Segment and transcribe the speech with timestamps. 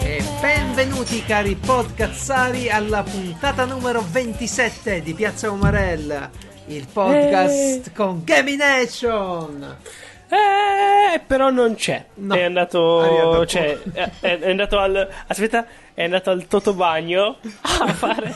[0.00, 6.28] E benvenuti cari podcazzari alla puntata numero 27 di Piazza Umarella,
[6.66, 7.92] il podcast Eh.
[7.94, 9.76] con Gaming Nation.
[10.28, 12.04] Eh, però non c'è.
[12.14, 12.34] No.
[12.34, 13.00] È andato.
[13.00, 15.08] Arriva Cioè, è, è- è andato al.
[15.28, 17.36] Aspetta, è andato al Totobagno
[17.80, 18.34] a fare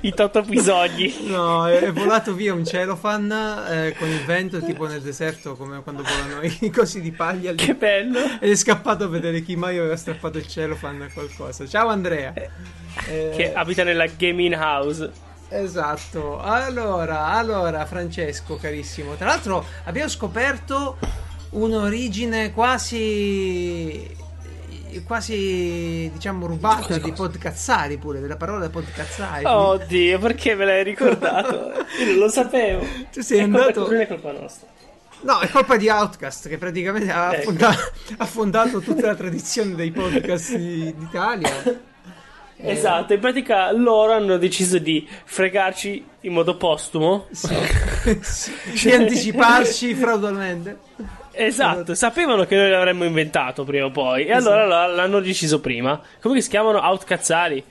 [0.00, 1.14] i Toto bisogni.
[1.28, 3.30] No, è, è volato via un celofan
[3.68, 7.52] eh, con il vento, tipo nel deserto, come quando volano i cosi di paglia.
[7.52, 7.56] lì.
[7.56, 8.18] Che bello.
[8.40, 11.66] Ed è scappato a vedere chi mai aveva strappato il celofan a qualcosa.
[11.66, 12.32] Ciao Andrea.
[12.34, 15.10] Eh, Che abita nella gaming house.
[15.48, 16.40] Esatto.
[16.40, 19.14] Allora, allora, Francesco, carissimo.
[19.14, 20.98] Tra l'altro abbiamo scoperto
[21.50, 24.24] un'origine quasi
[25.04, 31.72] quasi diciamo rubata di podcazzari pure della parola podcazzari Oddio, perché me l'hai ricordato?
[32.00, 32.84] Io non lo sapevo.
[33.12, 34.68] tu sei È colpa- andato Non è colpa nostra.
[35.22, 37.52] no è colpa di Outcast che praticamente ha, Ecco.
[38.16, 41.76] ha fondato tutta la tradizione dei podcast di- d'Italia Eh,
[42.72, 47.26] Esatto, in pratica loro hanno deciso di fregarci in modo postumo.
[47.30, 47.54] sì.
[48.82, 50.78] di anticiparci fraudolmente
[51.36, 54.26] Esatto, sapevano che noi l'avremmo inventato prima o poi.
[54.26, 54.92] E allora Esatto.
[54.92, 56.00] l- l'hanno deciso prima.
[56.20, 57.62] Come che si chiamano Outcazzari?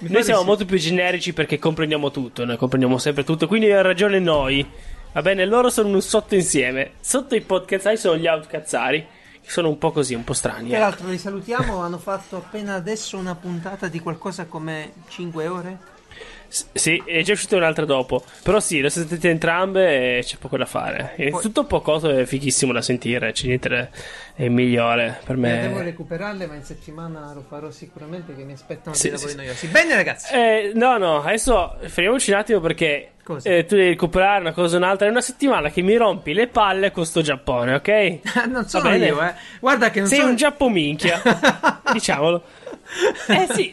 [0.00, 0.46] Mi Noi siamo sì.
[0.46, 4.68] molto più generici perché comprendiamo tutto, noi comprendiamo sempre tutto, quindi ha ragione noi.
[5.12, 6.92] Va bene, loro sono un sottoinsieme.
[7.00, 9.04] Sotto i podcazzari sono gli outcazzari,
[9.42, 10.68] sono un po' così, un po' strani.
[10.68, 10.80] Tra eh.
[10.80, 15.78] l'altro li salutiamo, hanno fatto appena adesso una puntata di qualcosa come 5 ore.
[16.72, 18.24] Sì, è già uscita un'altra dopo.
[18.42, 21.14] Però sì, le sentite entrambe e c'è poco da fare.
[21.14, 23.32] È Poi- tutto un po' coso è fighissimo da sentire.
[23.32, 23.90] C'è niente
[24.34, 25.82] è il migliore per Eh, devo me.
[25.82, 29.66] recuperarle, ma in settimana lo farò sicuramente che mi aspettano Sì, dei lavori sì, noiosi.
[29.66, 33.10] Bene ragazzi, Eh, no, no, adesso fermiamoci un attimo perché
[33.42, 35.06] eh, tu devi recuperare una cosa o un'altra.
[35.06, 38.18] È una settimana che mi rompi le palle con sto Giappone, ok?
[38.48, 39.06] non sono bene.
[39.06, 39.34] io, eh.
[39.60, 40.30] Guarda che non Sei sono...
[40.30, 41.20] un giappominchia,
[41.92, 42.42] diciamolo.
[43.28, 43.72] Eh sì,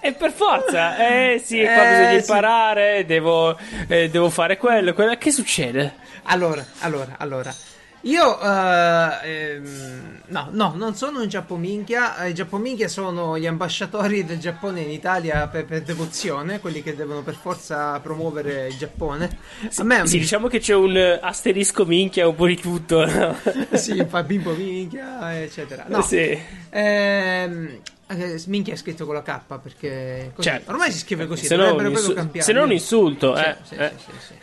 [0.00, 0.96] è per forza.
[0.96, 2.14] Eh sì, qua Eh, bisogna sì.
[2.16, 3.56] imparare, devo,
[3.88, 5.16] eh, devo fare quello, quello.
[5.16, 5.94] Che succede?
[6.24, 7.54] Allora, allora, allora.
[8.02, 12.24] Io, eh, ehm, no, no, non sono un giappominchia.
[12.26, 17.22] I giappominchia sono gli ambasciatori del Giappone in Italia per, per devozione, quelli che devono
[17.22, 19.36] per forza promuovere il Giappone.
[19.78, 23.04] A me, Sì, diciamo che c'è un asterisco minchia un po' di tutto.
[23.04, 23.36] no?
[23.76, 25.84] sì, fa bimbo minchia, eccetera.
[25.88, 26.38] No, Sì.
[26.70, 31.46] Ehm, eh, minchia è scritto con la K perché così- Certo, ormai si scrive così.
[31.46, 33.56] Se no, un dovrebbero proprio insu- un insulto, eh.
[33.62, 33.92] sì, Eh.
[33.96, 34.34] sì, sì.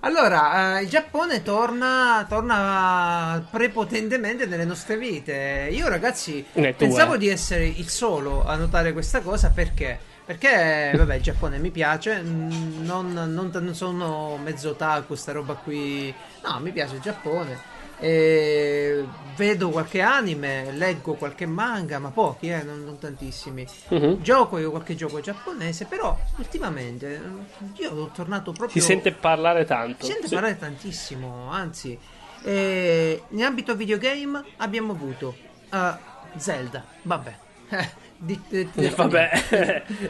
[0.00, 5.68] Allora, eh, il Giappone torna, torna prepotentemente nelle nostre vite.
[5.72, 6.44] Io, ragazzi,
[6.76, 9.98] pensavo di essere il solo a notare questa cosa perché.
[10.30, 16.14] Perché, vabbè, il Giappone mi piace, non, non- non sono mezzo otaku, sta roba qui.
[16.44, 17.58] No, mi piace il Giappone.
[18.02, 19.04] E
[19.36, 23.66] vedo qualche anime, leggo qualche manga, ma pochi, eh, non, non tantissimi.
[23.88, 24.22] Mhm.
[24.22, 28.80] Gioco io qualche gioco giapponese, però ultimamente eh, io ho tornato proprio.
[28.80, 30.04] Si sente parlare tanto.
[30.06, 30.34] Si sente Sì.
[30.34, 31.98] parlare tantissimo, anzi,
[32.42, 35.36] eh, in ambito videogame abbiamo avuto
[35.70, 35.92] eh,
[36.36, 37.36] Zelda, vabbè.
[38.22, 39.30] Di- di- di- Eh, Vabbè,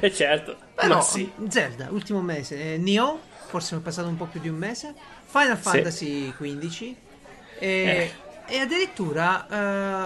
[0.00, 0.56] è certo.
[0.74, 1.30] Però Ma sì.
[1.48, 4.94] Zelda, ultimo mese, eh, Nioh, forse è passato un po' più di un mese,
[5.26, 5.62] Final Sì.
[5.62, 6.94] Fantasy XV
[7.60, 8.10] e,
[8.46, 9.46] e addirittura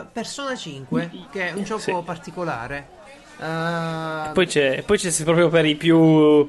[0.03, 1.97] eh, Persona 5, che è un gioco Sì.
[2.05, 2.89] particolare.
[3.41, 6.47] Eh, Poi c'è, poi c'è proprio per i più.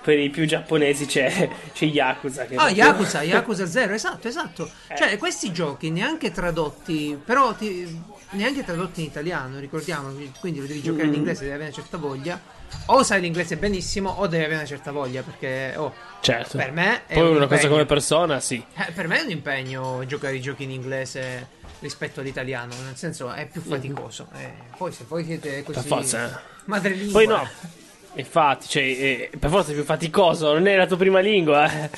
[0.00, 2.46] Per i più giapponesi c'è, c'è Yakuza.
[2.46, 4.70] Che Ah, Yakuza, Yakuza 0, esatto, esatto.
[4.86, 4.96] Eh.
[4.96, 10.82] Cioè, questi giochi neanche tradotti, però ti- neanche tradotti in italiano, ricordiamo, quindi lo devi
[10.82, 11.14] giocare in Mm.
[11.14, 12.40] inglese, devi avere una certa voglia.
[12.86, 16.58] O sai l'inglese benissimo, o devi avere una certa voglia, perché oh, Certo.
[16.58, 17.68] per me Poi un una cosa impegno.
[17.72, 18.62] come persona, sì.
[18.74, 23.30] Eh, per me è un impegno giocare i giochi in inglese rispetto all'italiano, nel senso
[23.32, 24.28] è più faticoso.
[24.36, 26.38] Eh, poi se voi siete così Per forza.
[26.38, 26.40] eh.
[26.66, 27.48] madrelingua, Poi no.
[28.18, 31.70] Infatti, cioè, eh, per forza è più faticoso, non è la tua prima lingua.
[31.70, 31.88] eh.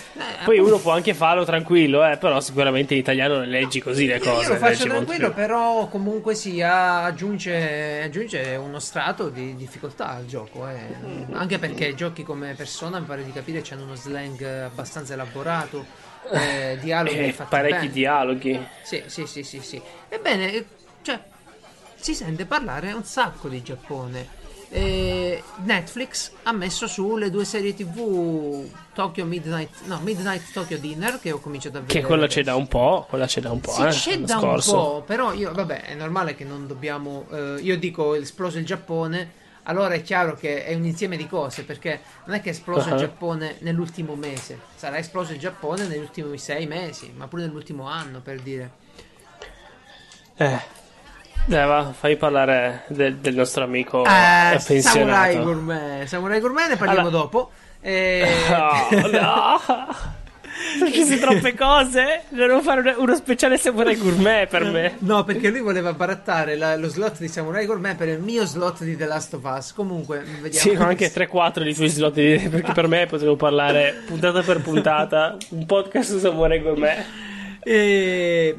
[0.45, 0.75] Poi appunto.
[0.75, 4.43] uno può anche farlo tranquillo, eh, però sicuramente in italiano le leggi così le cose.
[4.43, 10.69] Io lo faccio tranquillo, però comunque sia aggiunge, aggiunge uno strato di difficoltà al gioco.
[10.69, 11.27] eh.
[11.33, 15.85] Anche perché giochi come persona, mi pare di capire, hanno uno slang abbastanza elaborato.
[16.33, 17.91] eh, dialoghi Eh, parecchi bene.
[17.91, 18.67] dialoghi.
[18.83, 19.81] Sì, sì, sì, sì, sì.
[20.11, 20.67] Ebbene, eh,
[21.01, 21.19] cioè,
[21.95, 24.39] si sente parlare un sacco di Giappone.
[24.73, 31.19] E Netflix ha messo su le due serie tv Tokyo Midnight, no, Midnight Tokyo Dinner
[31.19, 32.01] che ho cominciato a vedere.
[32.01, 34.39] Che quella c'è da un po', quella c'è da un po', Sì, eh, c'è da
[34.39, 34.77] scorso.
[34.77, 37.27] un po', però io, vabbè, è normale che non dobbiamo.
[37.33, 39.39] eh, io dico esploso il Giappone.
[39.65, 42.89] allora è chiaro che è un insieme di cose perché non è che è esploso
[42.89, 42.95] uh-huh.
[42.95, 47.89] il Giappone nell'ultimo mese, sarà esploso il Giappone negli ultimi sei mesi, ma pure nell'ultimo
[47.89, 48.71] anno per dire.
[50.37, 50.79] Eh.
[51.51, 55.33] Dai, va, fai parlare del, del nostro amico eh, pensionato.
[55.33, 56.07] Samurai Gourmet.
[56.07, 57.23] Samurai Gourmet ne parliamo allora...
[57.25, 57.51] dopo.
[57.81, 58.25] E...
[58.51, 59.61] Oh, no.
[60.79, 62.23] Perché sono troppe cose.
[62.29, 64.95] Dovevo fare uno speciale Samurai Gourmet per me.
[65.01, 68.85] No, perché lui voleva barattare la, lo slot di Samurai Gourmet per il mio slot
[68.85, 69.73] di The Last of Us.
[69.73, 70.71] Comunque, vediamo.
[70.71, 72.13] Sì, ma anche 3-4 di tuoi slot.
[72.13, 75.37] Di, perché per me potevo parlare puntata per puntata.
[75.49, 77.05] Un podcast su Samurai Gourmet.
[77.65, 78.57] E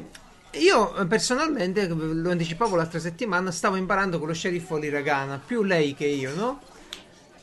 [0.52, 6.06] io personalmente, lo anticipavo l'altra settimana, stavo imparando con lo sceriffo l'iragana, più lei che
[6.06, 6.60] io, no?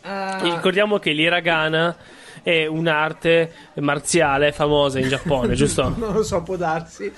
[0.04, 0.42] Uh...
[0.44, 1.96] Ricordiamo che l'iragana
[2.44, 5.94] è un'arte marziale famosa in Giappone, giusto?
[5.98, 7.12] non lo so, può darsi.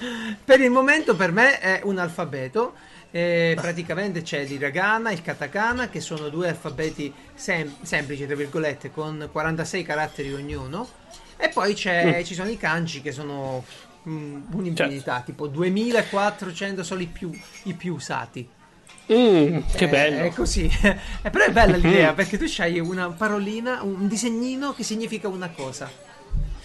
[0.43, 2.73] Per il momento per me è un alfabeto.
[3.13, 9.27] Eh, praticamente c'è l'iragana, il katakana, che sono due alfabeti sem- semplici, tra virgolette, con
[9.29, 10.87] 46 caratteri ognuno.
[11.35, 12.23] E poi mm.
[12.23, 13.63] ci sono i kanji che sono
[14.07, 15.23] mm, un'infinità, certo.
[15.25, 17.31] tipo 2400 sono i più,
[17.63, 18.47] i più usati.
[19.11, 20.23] Mm, che eh, bello.
[20.23, 20.69] È così.
[20.81, 25.49] eh, però è bella l'idea perché tu c'hai una parolina, un disegnino che significa una
[25.49, 25.89] cosa.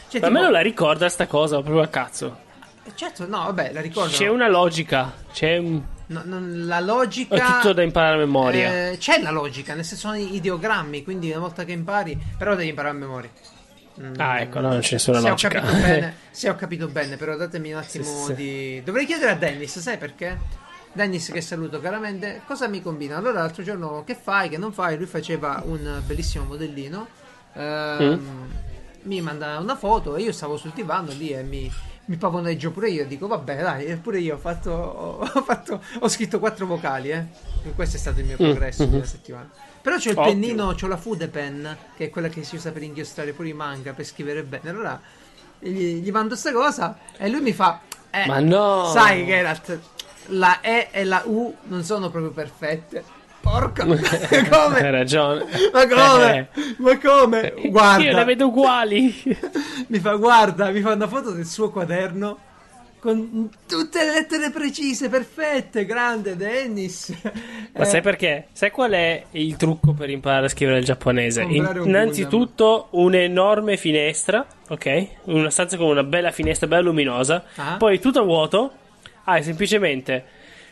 [0.08, 0.26] Cioè, Ma tipo...
[0.26, 2.44] a me non la ricorda sta cosa proprio a cazzo.
[2.84, 4.12] Eh, certo, no, vabbè, la ricordo.
[4.12, 5.82] C'è una logica, c'è un...
[6.08, 8.90] No, non, la logica è tutto da imparare a memoria.
[8.90, 12.68] Eh, c'è la logica, nel senso sono ideogrammi, quindi una volta che impari, però devi
[12.68, 13.30] imparare a memoria.
[14.00, 15.58] Mm, ah, ecco, no, non c'è nessuna se logica.
[15.58, 18.34] Ho capito bene, se ho capito bene, però datemi un attimo sì, sì.
[18.34, 18.82] di.
[18.84, 20.38] Dovrei chiedere a Dennis, sai perché?
[20.93, 23.19] Dennis, che saluto caramente, cosa mi combina?
[23.19, 24.96] Allora, l'altro giorno, che fai, che non fai?
[24.96, 27.06] Lui faceva un bellissimo modellino.
[27.52, 28.50] Ehm, mm.
[29.02, 31.70] Mi manda una foto e io stavo sul divano lì e mi,
[32.06, 33.06] mi pavoneggio pure io.
[33.06, 34.70] Dico, vabbè, dai, pure io ho fatto.
[35.37, 37.25] Ho, fatto, ho scritto quattro vocali, eh.
[37.64, 38.93] E questo è stato il mio mm, progresso mm-hmm.
[38.93, 39.50] della settimana.
[39.86, 40.24] Però c'ho il Ottimo.
[40.24, 43.52] pennino, c'ho la Fude Pen, che è quella che si usa per inchiostrare pure i
[43.52, 44.68] manga, per scrivere bene.
[44.68, 45.00] Allora
[45.60, 47.82] gli, gli mando sta cosa e lui mi fa.
[48.10, 48.90] Eh, Ma no!
[48.92, 49.78] Sai, Geralt,
[50.30, 53.04] la E e la U non sono proprio perfette.
[53.40, 54.80] Porca, come?
[54.80, 55.44] Hai ragione.
[55.72, 56.48] Ma come?
[56.52, 56.74] Eh.
[56.78, 57.54] Ma come?
[57.66, 58.02] Guarda.
[58.02, 59.14] Io le vedo uguali.
[59.86, 62.38] mi fa, guarda, mi fa una foto del suo quaderno
[63.06, 67.14] con tutte le lettere precise, perfette, grande Dennis.
[67.73, 67.85] Ma eh.
[67.85, 68.49] sai perché?
[68.50, 71.43] Sai qual è il trucco per imparare a scrivere il giapponese?
[71.43, 75.06] In, innanzitutto un'enorme finestra, ok?
[75.26, 77.76] Una stanza con una bella finestra, bella luminosa, ah.
[77.76, 78.73] poi tutto vuoto,
[79.23, 80.25] hai semplicemente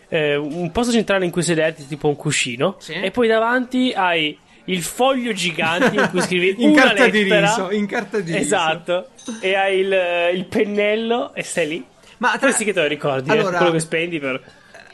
[0.09, 2.95] eh, un posto centrale in cui sederti, tipo un cuscino, sì.
[2.95, 7.11] e poi davanti hai il foglio gigante in cui scrivi in una carta lettera.
[7.13, 8.45] di riso, in carta di riso.
[8.45, 9.09] Esatto.
[9.41, 9.97] E hai il,
[10.35, 12.47] il pennello e stai lì ma tra...
[12.47, 14.43] Questi che te lo ricordi, eh, allora, eh, quello che spendi per...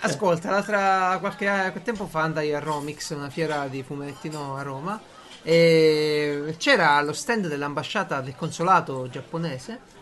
[0.00, 4.62] Ascolta, l'altra qualche, qualche tempo fa andai a Romix, una fiera di fumetti no, a
[4.62, 5.00] Roma,
[5.43, 9.99] e c'era lo stand dell'ambasciata del consolato giapponese.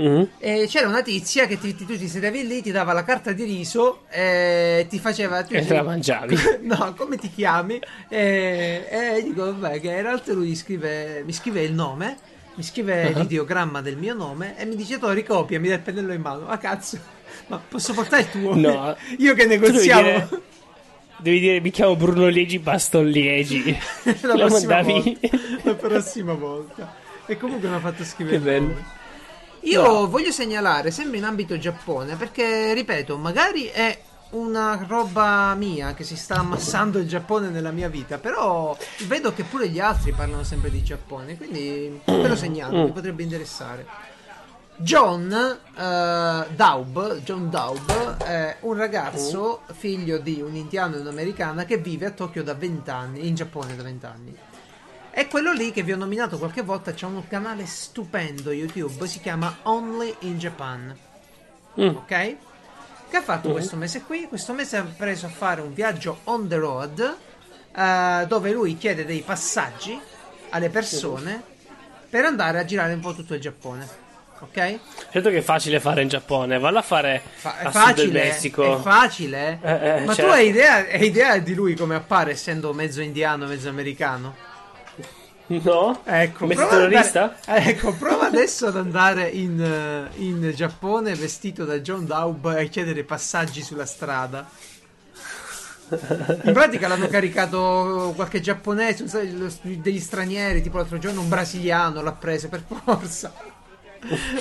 [0.00, 0.22] Mm-hmm.
[0.38, 3.32] E c'era una tizia che ti, ti, tu ti sedevi lì, ti dava la carta
[3.32, 5.42] di riso e ti faceva.
[5.42, 6.36] Tu e te la mangiavi?
[6.62, 7.78] no, come ti chiami?
[8.08, 13.06] E, e dico, vabbè, che in realtà lui scrive, mi scrive il nome mi scrive
[13.06, 13.20] uh-huh.
[13.20, 16.48] l'ideogramma del mio nome e mi dice Tori copia, mi dà il pennello in mano.
[16.48, 16.98] Ah cazzo,
[17.46, 18.54] ma posso portare il tuo?
[18.54, 18.96] No.
[19.18, 20.02] Io che negoziavo.
[20.02, 20.42] Devi dire,
[21.18, 23.76] devi dire, mi chiamo Bruno Liegi Baston Liegi.
[24.22, 25.28] la, prossima volta,
[25.62, 26.94] la prossima volta.
[27.26, 28.36] E comunque mi ha fatto scrivere.
[28.36, 29.00] Che bello.
[29.64, 30.08] Io no.
[30.08, 33.96] voglio segnalare, sempre in ambito Giappone, perché ripeto, magari è
[34.32, 39.44] una roba mia che si sta ammassando il Giappone nella mia vita, però vedo che
[39.44, 43.86] pure gli altri parlano sempre di Giappone, quindi ve lo segnalo, mi potrebbe interessare.
[44.76, 51.76] John uh, Daub, John Daub è un ragazzo figlio di un indiano e un'americana che
[51.76, 54.36] vive a Tokyo da 20 anni, in Giappone da 20 anni.
[55.10, 59.20] È quello lì che vi ho nominato qualche volta, c'è un canale stupendo YouTube, si
[59.20, 60.96] chiama Only in Japan.
[61.78, 61.88] Mm.
[61.96, 62.36] Ok?
[63.12, 63.52] Che ha fatto mm.
[63.52, 64.26] questo mese qui?
[64.26, 67.16] Questo mese ha preso a fare un viaggio on the road
[67.74, 70.00] uh, dove lui chiede dei passaggi
[70.48, 71.42] alle persone
[72.08, 73.86] per andare a girare un po' tutto il Giappone.
[74.38, 74.78] Ok?
[75.10, 78.78] Certo che è facile fare in Giappone, valla a fare Fa- a facile, Messico.
[78.78, 80.30] È facile, eh, eh, ma certo.
[80.30, 84.34] tu hai idea, hai idea di lui come appare essendo mezzo indiano, mezzo americano?
[85.60, 86.00] No?
[86.04, 87.36] Ecco, Messo terrorista?
[87.46, 92.68] Andare, ecco, prova adesso ad andare in, eh, in Giappone vestito da John Daub e
[92.68, 94.48] chiedere passaggi sulla strada.
[96.44, 99.04] In pratica l'hanno caricato qualche giapponese,
[99.62, 103.32] degli stranieri, tipo l'altro giorno un brasiliano l'ha preso per forza.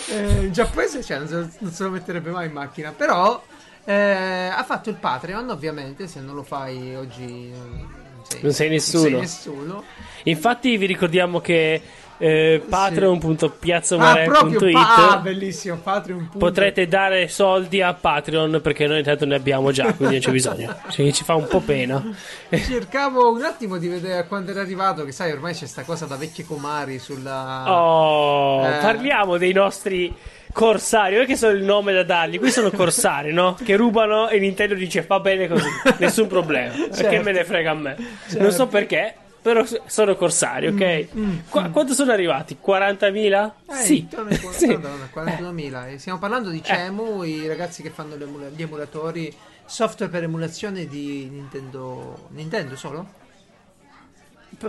[0.09, 3.43] Eh, il giapponese cioè, non, se lo, non, se lo, metterebbe mai in macchina, però
[3.83, 7.53] eh, ha fatto il Patreon ovviamente, se non lo fai oggi
[8.31, 9.17] sei, non sei nessuno.
[9.17, 9.83] Non sei nessuno.
[10.23, 11.81] Infatti vi ricordiamo che
[12.21, 16.29] eh, patreon.piazzomare.it ah, ah, bellissimo Patreon.
[16.37, 20.75] potrete dare soldi a Patreon perché noi intanto ne abbiamo già quindi non c'è bisogno
[20.89, 21.99] ci, ci fa un po' pena
[22.49, 26.15] cercavo un attimo di vedere quando era arrivato che sai ormai c'è sta cosa da
[26.15, 28.77] vecchie comari sulla oh eh...
[28.81, 30.13] parliamo dei nostri
[30.51, 33.55] Corsari, non è che sono il nome da dargli, qui sono corsari, no?
[33.61, 35.67] Che rubano e Nintendo dice va bene così,
[35.99, 36.73] nessun problema.
[36.73, 37.01] Certo.
[37.01, 37.95] Perché me ne frega a me.
[38.27, 38.41] Certo.
[38.41, 41.07] Non so perché, però sono corsari, ok?
[41.15, 41.71] Mm, mm, Qu- mm.
[41.71, 42.57] quanto sono arrivati?
[42.63, 43.51] 40.000?
[43.69, 44.07] Eh, sì.
[44.51, 44.67] sì.
[44.67, 45.95] Madonna, 41.000.
[45.97, 47.27] Stiamo parlando di CEMU, eh.
[47.27, 49.33] i ragazzi che fanno gli emulatori,
[49.65, 52.27] software per emulazione di Nintendo.
[52.29, 53.19] Nintendo solo?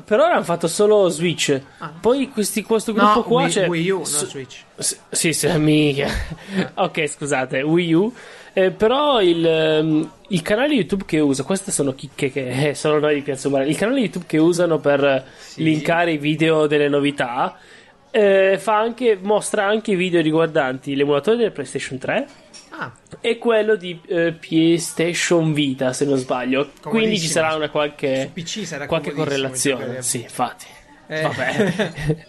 [0.00, 1.60] Per ora hanno fatto solo Switch.
[1.78, 1.92] Ah.
[2.00, 3.42] Poi questi, questo gruppo no, qua.
[3.42, 4.62] Wii, cioè, Wii U, non Switch.
[4.76, 6.08] S- sì, sì, mica.
[6.74, 8.12] ok, scusate, Wii U.
[8.54, 12.98] Eh, però il, um, il, canale YouTube che uso, queste sono chicche che eh, sono
[12.98, 13.64] noi di Piazza Umana.
[13.64, 15.62] Il canale YouTube che usano per sì.
[15.62, 17.56] linkare i video delle novità
[18.10, 22.26] eh, anche, mostra anche video riguardanti l'emulatore del PlayStation 3
[22.72, 22.92] ah.
[23.20, 26.70] e quello di eh, PlayStation Vita, se non sbaglio.
[26.82, 28.32] Quindi ci sarà una qualche,
[28.86, 30.02] qualche correlazione.
[30.02, 30.66] Sì, infatti.
[31.12, 31.20] Eh.
[31.20, 32.26] Vabbè.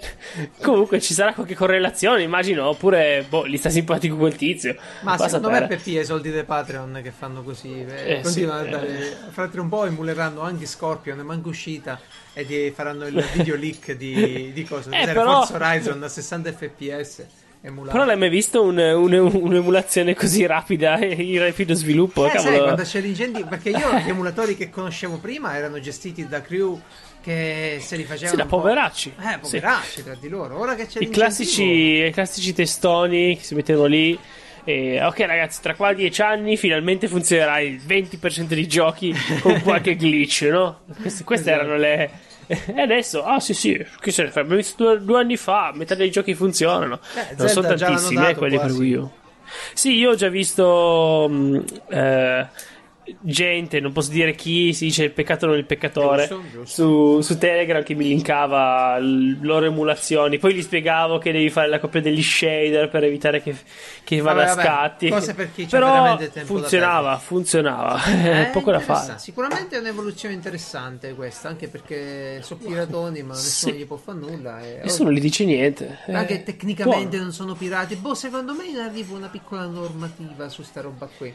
[0.61, 2.67] Comunque ci sarà qualche correlazione, immagino.
[2.67, 4.75] Oppure, boh, gli sta simpatico quel tizio.
[5.01, 7.85] Ma Basta secondo me è per i soldi dei Patreon che fanno così.
[7.85, 8.67] Eh, continuano sì.
[8.67, 9.17] a dare.
[9.29, 11.99] Fra un po' emuleranno anche Scorpion, è manco uscita.
[12.33, 14.89] E faranno il video leak di, di cosa?
[14.89, 15.45] Eh, però...
[15.45, 17.25] Forza Horizon a 60 fps.
[17.65, 17.93] Emulato.
[17.93, 22.29] Però l'hai mai visto un, un, un'emulazione così rapida e in rapido sviluppo?
[22.29, 23.47] Eh, sai, quando c'è l'incendio.
[23.47, 26.77] Perché io gli emulatori che conoscevo prima erano gestiti da crew
[27.21, 28.31] che se li facevano.
[28.31, 29.13] Sì, da poveracci.
[29.17, 30.03] Eh, poveracci sì.
[30.03, 30.59] tra di loro.
[30.59, 34.19] Ora che c'è I classici, I classici testoni che si mettevano lì.
[34.65, 39.59] E, ok, ragazzi, tra qua a 10 anni finalmente funzionerà il 20% dei giochi con
[39.63, 40.81] qualche glitch, no?
[40.99, 41.65] Queste, queste esatto.
[41.65, 42.11] erano le.
[42.47, 44.41] E adesso, ah sì sì, che se ne fa?
[44.41, 46.99] Abbiamo visto due, due, anni fa, metà dei giochi funzionano.
[47.15, 48.73] Eh, non sono tantissimi, eh, quelli quasi.
[48.73, 49.11] per Wii U.
[49.73, 51.25] Sì, io ho già visto.
[51.29, 52.47] Um, eh,
[53.21, 56.65] gente, non posso dire chi, si dice il peccato non il peccatore, giusto, giusto.
[56.65, 61.67] Su, su, Telegram che mi linkava l- loro emulazioni, poi gli spiegavo che devi fare
[61.67, 63.55] la copia degli shader per evitare che,
[64.03, 65.09] che vada a scatti.
[65.09, 69.15] Cose per chi Però funzionava, funzionava, eh, poco da fare.
[69.17, 73.79] Sicuramente è un'evoluzione interessante questa, anche perché sono piratoni ma nessuno sì.
[73.79, 74.61] gli può fare nulla.
[74.61, 75.99] E nessuno gli dice niente.
[76.07, 77.23] Anche eh, tecnicamente buono.
[77.23, 77.95] non sono pirati.
[77.95, 81.33] Boh, secondo me arriva una piccola normativa su sta roba qui.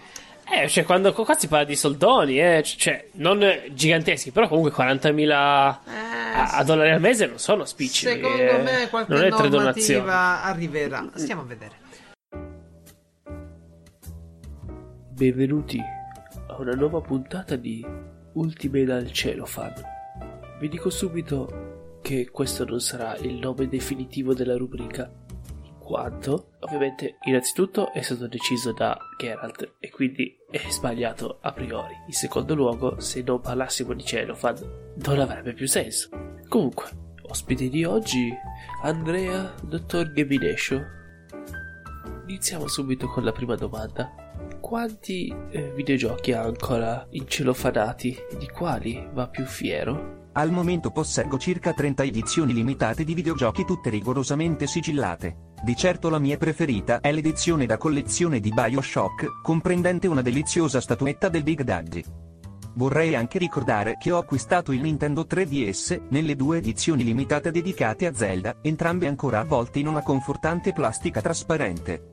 [0.50, 5.28] Eh, cioè, quando qua si parla di soldoni, eh, cioè, non giganteschi, però comunque 40.000
[5.28, 8.06] eh, a, a, dollari al mese non sono spicci.
[8.06, 11.06] Secondo eh, me qualche non è normativa arriverà.
[11.14, 11.86] Stiamo a vedere.
[15.10, 15.78] Benvenuti
[16.46, 17.84] a una nuova puntata di
[18.32, 19.74] Ultime dal cielo fan.
[20.60, 25.10] Vi dico subito che questo non sarà il nome definitivo della rubrica,
[25.88, 31.94] quanto ovviamente innanzitutto è stato deciso da Geralt e quindi è sbagliato a priori.
[32.06, 36.10] In secondo luogo, se non parlassimo di Celofan, non avrebbe più senso.
[36.46, 36.90] Comunque,
[37.22, 38.30] ospite di oggi,
[38.82, 40.84] Andrea, dottor Gabinescio.
[42.26, 44.12] Iniziamo subito con la prima domanda.
[44.60, 48.14] Quanti eh, videogiochi ha ancora incelofanati?
[48.38, 50.26] Di quali va più fiero?
[50.32, 55.47] Al momento posseggo circa 30 edizioni limitate di videogiochi tutte rigorosamente sigillate.
[55.60, 61.28] Di certo la mia preferita è l'edizione da collezione di Bioshock, comprendente una deliziosa statuetta
[61.28, 62.04] del Big Daddy.
[62.74, 68.14] Vorrei anche ricordare che ho acquistato il Nintendo 3DS, nelle due edizioni limitate dedicate a
[68.14, 72.10] Zelda, entrambe ancora avvolte in una confortante plastica trasparente.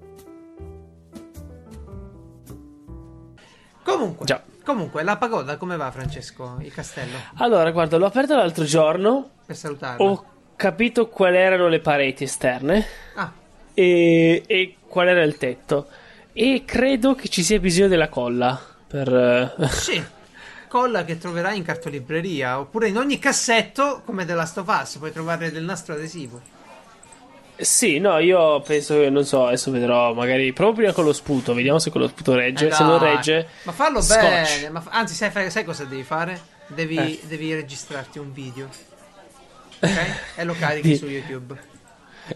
[3.83, 4.43] Comunque, Già.
[4.63, 6.57] Comunque, la pagoda come va, Francesco?
[6.61, 7.17] Il castello?
[7.35, 9.29] Allora, guarda, l'ho aperto l'altro giorno.
[9.45, 10.03] Per salutarla.
[10.03, 10.25] Ho
[10.55, 12.85] capito quali erano le pareti esterne.
[13.15, 13.31] Ah.
[13.73, 15.87] E, e qual era il tetto.
[16.33, 18.59] E credo che ci sia bisogno della colla.
[18.87, 19.53] Per...
[19.57, 20.03] Eh, sì.
[20.67, 22.59] Colla che troverai in cartolibreria.
[22.59, 26.53] Oppure in ogni cassetto, come della Last of Us, puoi trovare del nastro adesivo.
[27.57, 31.53] Sì, no, io penso che non so, adesso vedrò, magari provo prima con lo sputo,
[31.53, 33.47] vediamo se con lo sputo regge, eh se non regge.
[33.63, 34.19] Ma fallo scotch.
[34.19, 36.37] bene, ma, anzi, sai, sai, cosa devi fare?
[36.67, 37.19] Devi, eh.
[37.27, 38.67] devi registrarti un video.
[39.85, 40.21] Ok?
[40.35, 40.95] e lo carichi Di...
[40.95, 41.73] su YouTube.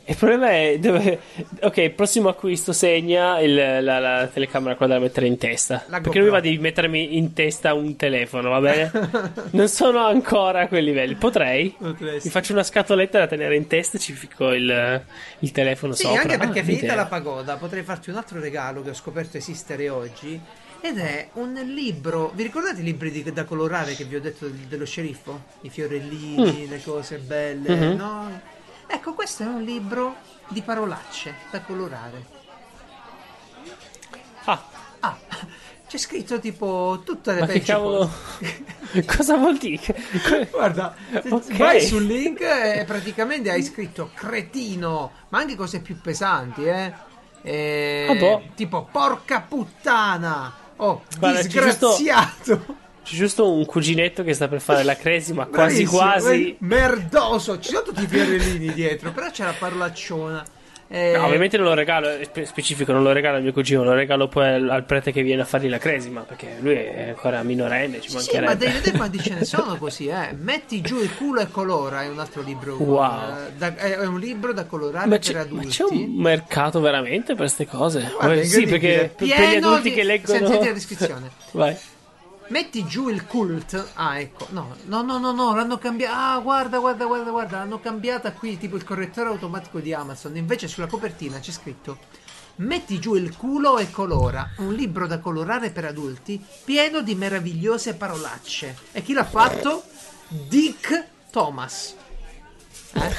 [0.06, 1.20] Il problema è dove.
[1.62, 5.84] Ok, il prossimo acquisto segna il, la, la, telecamera quella da mettere in testa.
[5.88, 8.92] La perché lui va di mettermi in testa un telefono, va bene?
[9.52, 11.16] non sono ancora a quei livelli.
[11.16, 11.76] Potrei.
[11.76, 12.28] Potresti.
[12.28, 15.02] Mi faccio una scatoletta da tenere in testa e ci fico il,
[15.40, 16.22] il telefono sì, sopra.
[16.22, 16.96] Sì, anche perché ah, finita idea.
[16.96, 20.40] la pagoda potrei farti un altro regalo che ho scoperto esistere oggi
[20.82, 22.32] Ed è un libro.
[22.34, 25.44] Vi ricordate i libri di, da colorare che vi ho detto dello sceriffo?
[25.62, 26.70] I fiorellini, mm.
[26.70, 27.98] le cose belle, mm-hmm.
[27.98, 28.42] no?
[28.88, 30.16] Ecco, questo è un libro
[30.48, 32.26] di parolacce da colorare.
[34.46, 34.64] Ah.
[35.02, 35.18] Ah.
[35.88, 38.10] C'è scritto tipo tutte le Ma che cavolo?
[39.06, 39.96] Cosa vuol dire?
[40.52, 40.96] Guarda,
[41.30, 41.58] okay.
[41.58, 46.94] vai sul link e praticamente hai scritto cretino, ma anche cose più pesanti, eh?
[47.42, 48.08] E...
[48.08, 48.44] Ah, boh.
[48.54, 50.68] Tipo porca puttana!
[50.82, 52.78] Oh, Guarda, disgraziato!
[53.04, 56.56] C'è giusto un cuginetto che sta per fare la cresima, quasi quasi.
[56.60, 57.60] Merdoso!
[57.60, 60.46] Ci sono tutti i fiorellini dietro, però c'è la parolacciona.
[60.92, 61.12] Eh...
[61.16, 62.10] No, ovviamente non lo regalo,
[62.44, 65.44] specifico, non lo regalo al mio cugino, lo regalo poi al, al prete che viene
[65.44, 68.66] a fargli la cresima, perché lui è ancora minorenne, ci mancherebbe.
[68.66, 70.34] Sì, ma dei tempi ce ne sono così, eh.
[70.36, 72.76] Metti giù il culo e colora, è un altro libro.
[72.78, 73.38] Wow.
[73.48, 75.66] Eh, da, è un libro da colorare ma per adulti.
[75.66, 78.12] Ma c'è un mercato veramente per queste cose?
[78.18, 79.96] Guarda, sì, perché per, per gli adulti di...
[79.96, 80.40] che leggono...
[80.40, 81.30] Sentite la descrizione.
[81.52, 81.78] Vai.
[82.50, 83.92] Metti giù il cult.
[83.94, 84.48] Ah, ecco.
[84.50, 86.16] No, no, no, no, no l'hanno cambiato.
[86.16, 87.58] Ah, guarda, guarda, guarda, guarda.
[87.60, 90.36] L'hanno cambiata qui, tipo il correttore automatico di Amazon.
[90.36, 91.98] Invece sulla copertina c'è scritto
[92.60, 97.96] Metti giù il culo e colora, un libro da colorare per adulti pieno di meravigliose
[97.96, 98.76] parolacce.
[98.92, 99.84] E chi l'ha fatto?
[100.28, 101.96] Dick Thomas.
[102.94, 103.16] Eh?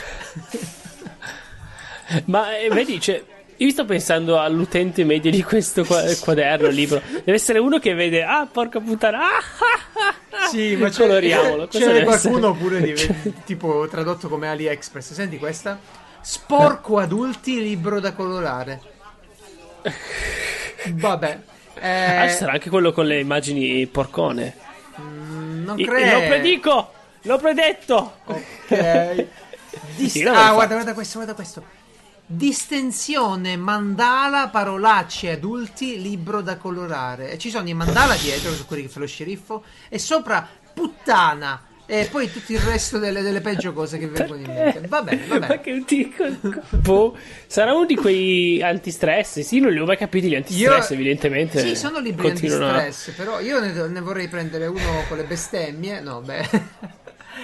[2.27, 3.25] Ma eh, vedi, c'è
[3.63, 7.03] io sto pensando all'utente medio di questo quaderno, libro.
[7.07, 11.69] Deve essere uno che vede, ah, porca puttana, ah, ah, ah, Sì, ma c'è, coloriamolo.
[11.69, 12.95] C'è qualcuno pure di,
[13.45, 15.13] tipo tradotto come AliExpress.
[15.13, 15.79] Senti questa?
[16.23, 18.81] Sporco adulti, libro da colorare.
[20.89, 21.39] Vabbè.
[21.75, 22.17] Eh...
[22.17, 24.57] Ah, sarà anche quello con le immagini porcone.
[24.99, 26.19] Mm, non credo.
[26.19, 26.93] Lo predico!
[27.25, 28.15] L'ho predetto!
[28.25, 29.27] Ok.
[29.97, 31.80] Dis- ah, guarda, guarda questo, guarda questo.
[32.33, 37.33] Distensione, mandala, parolacce, adulti, libro da colorare.
[37.33, 41.65] E ci sono i mandala dietro, su quelli che fa lo sceriffo, e sopra puttana.
[41.87, 44.81] E poi tutto il resto delle, delle peggio cose che vengono in mente.
[44.87, 45.47] Va bene, va bene.
[45.49, 46.25] Ma che dico?
[46.71, 47.17] boh,
[47.49, 49.41] sarà uno di quei antistress.
[49.41, 50.95] Sì, non li ho mai capiti gli antistress, io...
[50.95, 51.59] evidentemente.
[51.59, 53.13] Sì, sono libri antistress, a...
[53.17, 55.99] però io ne, ne vorrei prendere uno con le bestemmie.
[55.99, 56.49] No, beh.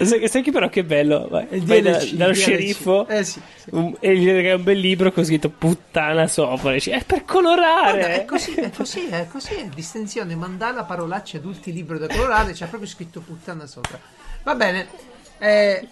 [0.03, 1.27] Sai, sai che però che bello?
[1.29, 3.71] Vai, vai da, dallo sceriffo eh, sì, sì.
[3.73, 6.73] Un, e gli regala un bel libro con scritto puttana sopra.
[6.73, 7.99] Dice, è per colorare.
[7.99, 9.71] Guarda, è così, è così, è così.
[9.75, 12.53] Distensione, mandala, parolacce, adulti, libro da colorare.
[12.53, 13.99] C'è proprio scritto puttana sopra.
[14.43, 14.87] Va bene.
[15.39, 15.89] Eh,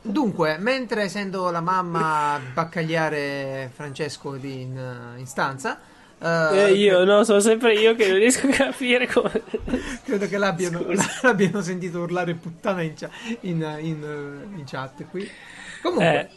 [0.00, 5.78] dunque, mentre sento la mamma baccagliare Francesco in, in stanza
[6.22, 9.42] Uh, eh, io no, sono sempre io che non riesco a capire come.
[10.04, 10.86] Credo che l'abbiano,
[11.22, 12.94] l'abbiano sentito urlare puttana in,
[13.40, 15.28] in, in, in chat qui.
[15.82, 16.30] Comunque,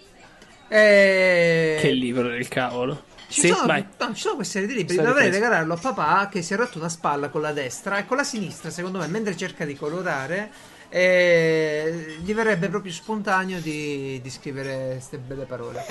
[0.68, 1.78] eh, eh...
[1.80, 3.04] che libro del cavolo.
[3.28, 4.96] Ci, sì, sono, no, ci sono queste serie di libri.
[4.96, 8.18] Dovrei regalarlo a papà che si è rotto una spalla con la destra e con
[8.18, 10.74] la sinistra, secondo me, mentre cerca di colorare.
[10.90, 15.84] Eh, gli verrebbe proprio spontaneo di, di scrivere queste belle parole.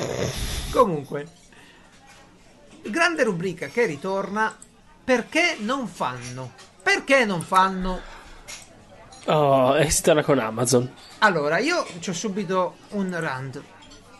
[0.72, 1.26] Comunque,
[2.90, 4.56] grande rubrica che ritorna.
[5.04, 6.52] Perché non fanno?
[6.82, 8.00] Perché non fanno?
[9.26, 10.90] Oh, esitano con Amazon.
[11.18, 13.62] Allora, io ho subito un rant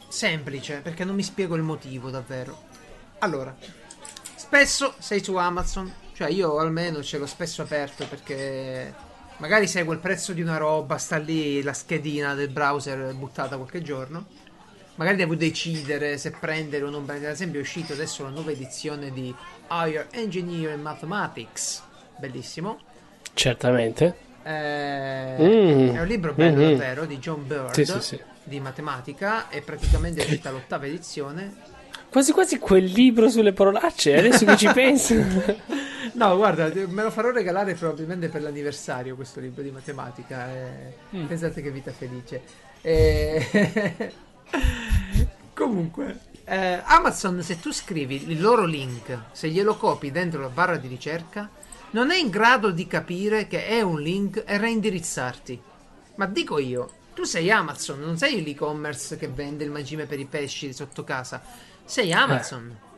[0.08, 2.64] semplice perché non mi spiego il motivo davvero.
[3.18, 3.54] Allora,
[4.34, 8.94] spesso sei su Amazon, cioè io almeno ce l'ho spesso aperto perché
[9.38, 13.82] magari seguo il prezzo di una roba, sta lì la schedina del browser buttata qualche
[13.82, 14.26] giorno
[14.96, 17.28] magari devo decidere se prendere o non prendere.
[17.28, 19.34] Ad esempio, è uscito adesso la nuova edizione di
[19.70, 21.82] Higher Engineering Mathematics,
[22.18, 22.78] bellissimo.
[23.32, 24.32] Certamente.
[24.44, 25.94] Eh, mm.
[25.94, 26.70] È un libro bello mm-hmm.
[26.70, 28.20] davvero di John Bird sì, sì, sì.
[28.42, 29.48] di matematica.
[29.48, 31.72] È praticamente uscita l'ottava edizione.
[32.10, 35.14] Quasi quasi quel libro sulle parolacce, adesso che ci penso.
[36.12, 40.48] no, guarda, me lo farò regalare probabilmente per l'anniversario questo libro di matematica.
[40.48, 41.26] Eh, mm.
[41.26, 42.42] Pensate che vita felice.
[42.82, 44.12] Eh,
[45.54, 50.76] Comunque, eh, Amazon, se tu scrivi il loro link, se glielo copi dentro la barra
[50.76, 51.48] di ricerca,
[51.90, 55.60] non è in grado di capire che è un link e reindirizzarti.
[56.16, 60.26] Ma dico io, tu sei Amazon, non sei l'e-commerce che vende il mangime per i
[60.26, 61.42] pesci sotto casa.
[61.84, 62.70] Sei Amazon.
[62.70, 62.92] Eh.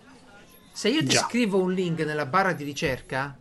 [0.72, 1.20] Se io ti Già.
[1.20, 3.36] scrivo un link nella barra di ricerca,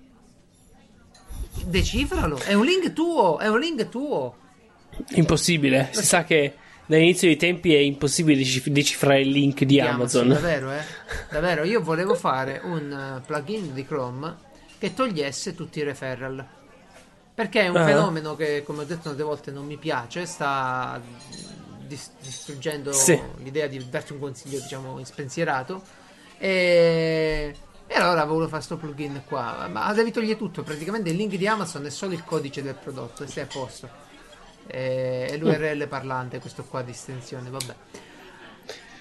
[1.63, 2.37] decifralo.
[2.37, 4.37] È un link tuo, è un link tuo.
[5.11, 5.89] Impossibile.
[5.93, 10.25] Si sa che dall'inizio dei tempi è impossibile decifrare il link di, di Amazon.
[10.25, 10.27] Amazon.
[10.41, 10.83] Davvero, eh?
[11.29, 14.35] Davvero, io volevo fare un uh, plugin di Chrome
[14.77, 16.45] che togliesse tutti i referral.
[17.33, 17.85] Perché è un uh-huh.
[17.85, 21.01] fenomeno che, come ho detto tante volte, non mi piace, sta
[21.85, 23.19] dis- distruggendo sì.
[23.43, 25.81] l'idea di darti un consiglio, diciamo, inspensierato.
[26.37, 27.53] E
[27.87, 29.67] E allora avevo fatto questo plugin qua.
[29.71, 30.63] Ma devi togliere tutto.
[30.63, 33.89] Praticamente il link di Amazon è solo il codice del prodotto e stai a posto.
[34.67, 37.75] E, l'URL parlante, questo qua di estensione, vabbè.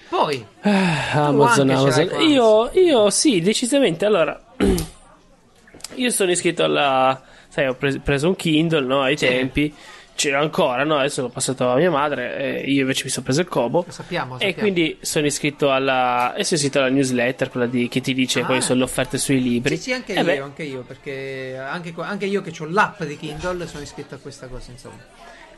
[0.07, 2.21] Poi ah, Amazon, Amazon.
[2.21, 4.05] Io, io sì, decisamente.
[4.05, 4.39] Allora,
[5.95, 7.21] io sono iscritto alla.
[7.47, 9.25] Sai, ho preso un Kindle no, ai sì.
[9.25, 9.75] tempi
[10.15, 10.97] c'era ancora, no?
[10.97, 13.83] Adesso l'ho passato a mia madre, io invece mi sono preso il Kobo.
[13.85, 14.57] Lo sappiamo, lo sappiamo.
[14.57, 16.33] E quindi sono iscritto alla.
[16.33, 19.17] E sono iscritto alla newsletter, quella di, che ti dice ah, quali sono le offerte
[19.17, 19.75] sui libri.
[19.75, 20.39] Sì, sì, anche eh io, beh.
[20.39, 24.47] anche io, perché anche, anche, io che ho l'app di Kindle sono iscritto a questa
[24.47, 25.03] cosa, insomma.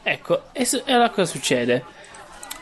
[0.10, 1.84] Ecco, e, e allora cosa succede?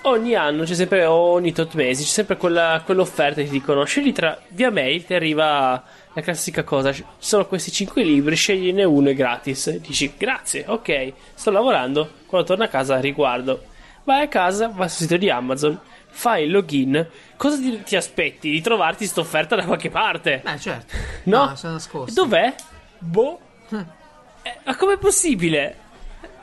[0.01, 4.11] Ogni anno c'è sempre, ogni tot mesi, c'è sempre quella, quell'offerta che ti dicono scegli
[4.11, 9.09] tra via mail ti arriva la classica cosa, ci sono questi 5 libri, scegliene uno
[9.09, 9.77] è gratis.
[9.77, 13.65] Dici grazie, ok, sto lavorando, quando torno a casa riguardo.
[14.05, 18.49] Vai a casa, vai sul sito di Amazon, fai il login, cosa ti, ti aspetti?
[18.49, 20.41] Di trovarti questa offerta da qualche parte?
[20.43, 20.95] Beh, certo.
[21.25, 21.45] No?
[21.45, 22.23] no sono nascosto.
[22.23, 22.55] Dov'è?
[22.97, 23.39] Boh.
[23.69, 25.83] eh, ma com'è possibile?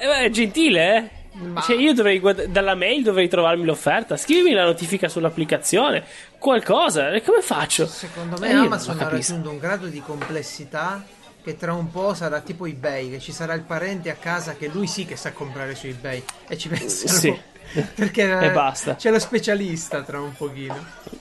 [0.03, 1.11] Eh, è gentile, eh?
[1.35, 1.61] Ma...
[1.61, 4.17] Cioè, io dovrei guad- dalla mail dovrei trovarmi l'offerta.
[4.17, 6.05] Scrivimi la notifica sull'applicazione.
[6.39, 7.11] Qualcosa.
[7.11, 7.87] E come faccio?
[7.87, 11.05] Secondo me eh, Amazon ha raggiunto un grado di complessità
[11.43, 14.69] che tra un po' sarà tipo eBay, che ci sarà il parente a casa che
[14.69, 17.07] lui sì che sa comprare su eBay e ci pensa.
[17.09, 17.37] Sì.
[17.95, 18.97] Perché e basta.
[18.97, 20.77] c'è lo specialista tra un pochino.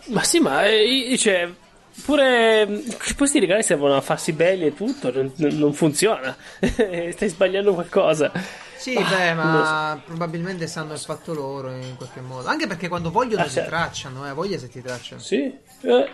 [0.07, 1.47] Ma sì, ma eh, cioè,
[2.03, 2.83] pure
[3.15, 6.35] questi regali servono a farsi belli e tutto, non, non funziona.
[6.59, 8.31] Stai sbagliando qualcosa.
[8.81, 10.01] Sì, ah, beh, ma so.
[10.07, 12.47] probabilmente sanno il fatto loro in qualche modo.
[12.47, 13.69] Anche perché quando vogliono ah, ti certo.
[13.69, 15.21] tracciano, eh, voglia se ti tracciano.
[15.21, 16.09] Sì, eh,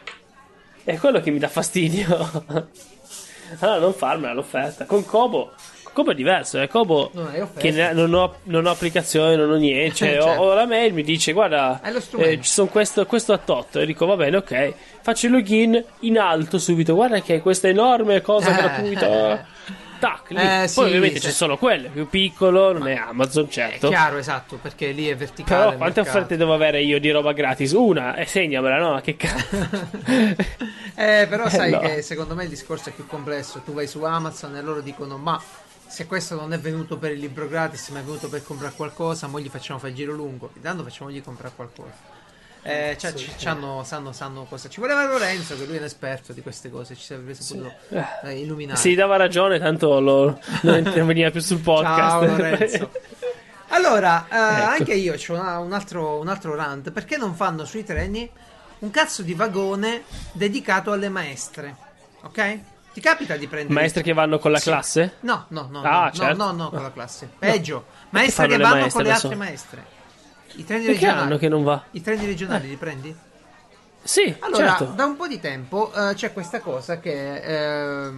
[0.84, 2.08] è quello che mi dà fastidio.
[3.60, 4.86] allora non farmela l'offerta.
[4.86, 5.53] Con Kobo,
[5.93, 6.67] Kobo è diverso, eh.
[6.67, 9.95] Kobo non che ne, non, ho, non, ho, applicazione, non ho niente.
[10.03, 10.27] Cioè, certo.
[10.27, 13.77] ho, ho, la mail, mi dice guarda, eh, ci sono questo, questo a tot.
[13.77, 14.73] E dico va bene, ok.
[15.01, 16.95] Faccio il login in alto subito.
[16.95, 19.45] Guarda che è questa enorme cosa eh, gratuita.
[19.99, 20.38] tac, lì.
[20.38, 23.88] Eh, Poi sì, ovviamente c'è solo quelle, più piccolo, non Ma è Amazon, certo.
[23.88, 25.65] È chiaro, esatto, perché lì è verticale.
[25.65, 27.71] Però quante offerte devo avere io di roba gratis?
[27.71, 29.01] Una, e segnamela, no?
[29.01, 29.57] Che cazzo.
[30.95, 31.79] eh, però sai no.
[31.79, 33.62] che secondo me il discorso è più complesso.
[33.63, 35.41] Tu vai su Amazon e loro dicono, ma
[35.88, 39.27] se questo non è venuto per il libro gratis, ma è venuto per comprare qualcosa,
[39.27, 40.51] mo gli facciamo fare il giro lungo.
[40.55, 42.16] Intanto facciamogli comprare qualcosa.
[42.63, 44.67] Eh, cioè, sì, ci, hanno, sanno, sanno cosa.
[44.67, 46.95] Ci voleva Lorenzo, che lui è un esperto di queste cose.
[46.95, 47.95] Ci sarebbe saputo sì.
[48.23, 48.77] eh, illuminare.
[48.77, 51.97] Si dava ragione, tanto lo, non interveniva più sul podcast.
[51.97, 52.91] Ciao, Lorenzo.
[53.69, 54.69] Allora, eh, ecco.
[54.69, 56.91] anche io ho un altro, un altro rant.
[56.91, 58.29] Perché non fanno sui treni
[58.79, 61.75] un cazzo di vagone dedicato alle maestre?
[62.23, 62.59] Ok?
[62.93, 63.73] Ti capita di prendere.
[63.75, 64.69] Maestre che vanno con la sì.
[64.69, 65.17] classe?
[65.19, 65.83] No, no, no.
[65.83, 66.35] Ah, no, certo.
[66.35, 67.29] no, no, no, con la classe.
[67.37, 67.85] Peggio.
[68.09, 69.85] Maestre che vanno con le altre maestre.
[70.55, 71.25] I treni Perché regionali.
[71.25, 71.83] anno che non va?
[71.91, 72.69] I treni regionali eh.
[72.69, 73.15] li prendi?
[74.01, 74.93] Sì, allora, certo.
[74.93, 78.13] da un po' di tempo uh, c'è questa cosa che uh,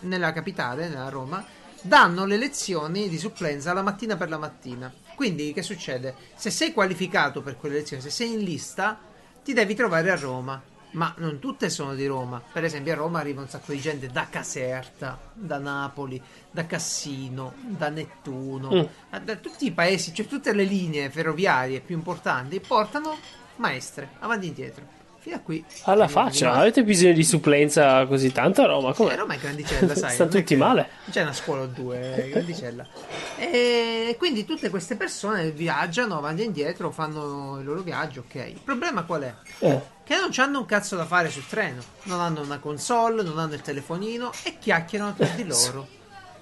[0.00, 1.44] nella capitale, nella Roma,
[1.80, 4.92] danno le lezioni di supplenza la mattina per la mattina.
[5.14, 6.14] Quindi che succede?
[6.34, 8.98] Se sei qualificato per quelle lezioni, se sei in lista,
[9.42, 12.42] ti devi trovare a Roma ma non tutte sono di Roma.
[12.52, 17.54] Per esempio, a Roma arriva un sacco di gente da Caserta, da Napoli, da Cassino,
[17.56, 19.16] da Nettuno, mm.
[19.24, 23.16] da tutti i paesi, cioè tutte le linee ferroviarie più importanti portano
[23.56, 24.98] maestre avanti e indietro.
[25.20, 25.62] Fino a qui.
[25.82, 28.94] Alla faccia, avete bisogno di supplenza così tanto a Roma?
[28.94, 29.12] Come?
[29.12, 30.14] Eh, Roma è grandicella, sai.
[30.14, 30.88] Stanno tutti male.
[31.10, 32.86] C'è una scuola o due, è grandicella.
[33.40, 38.34] e quindi tutte queste persone viaggiano avanti e indietro, fanno il loro viaggio, ok.
[38.34, 39.34] Il problema qual è?
[39.60, 39.80] Eh.
[40.04, 41.80] Che non hanno un cazzo da fare sul treno.
[42.02, 45.88] Non hanno una console, non hanno il telefonino e chiacchierano tra di loro.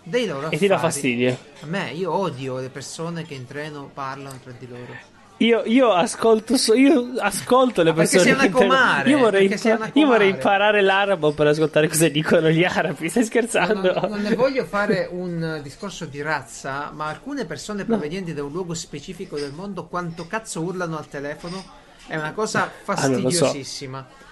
[0.03, 0.57] Dei loro affari.
[0.57, 1.39] E ti dà fastidio?
[1.61, 5.18] A me, io odio le persone che in treno parlano tra di loro.
[5.41, 10.31] Io, io, ascolto, so, io ascolto le persone che comare, io, vorrei impa- io vorrei
[10.31, 13.09] imparare l'arabo per ascoltare cosa dicono gli arabi.
[13.09, 13.93] Stai scherzando?
[13.93, 18.37] Non, non ne voglio fare un discorso di razza, ma alcune persone provenienti no.
[18.37, 21.65] da un luogo specifico del mondo, quanto cazzo urlano al telefono,
[22.09, 23.99] è una cosa fastidiosissima.
[23.99, 24.28] Ah,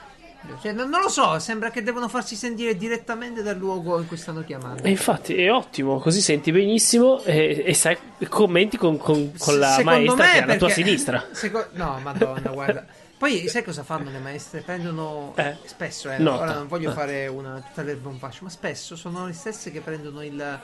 [0.61, 4.17] cioè, non, non, lo so, sembra che devono farsi sentire direttamente dal luogo in cui
[4.17, 4.83] stanno chiamando.
[4.83, 7.97] E infatti è ottimo, così senti benissimo e, e sai,
[8.29, 11.27] commenti con, con, con la maestra che è alla tua sinistra.
[11.33, 12.85] Seco- no, madonna, guarda.
[13.19, 14.61] Poi sai cosa fanno le maestre?
[14.61, 18.95] Prendono eh, spesso, eh, ora non voglio fare una tutta l'erba un fascio, ma spesso
[18.95, 20.61] sono le stesse che prendono il,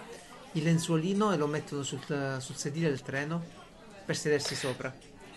[0.52, 2.00] il lenzuolino e lo mettono sul,
[2.38, 3.42] sul sedile del treno
[4.04, 4.92] per sedersi sopra.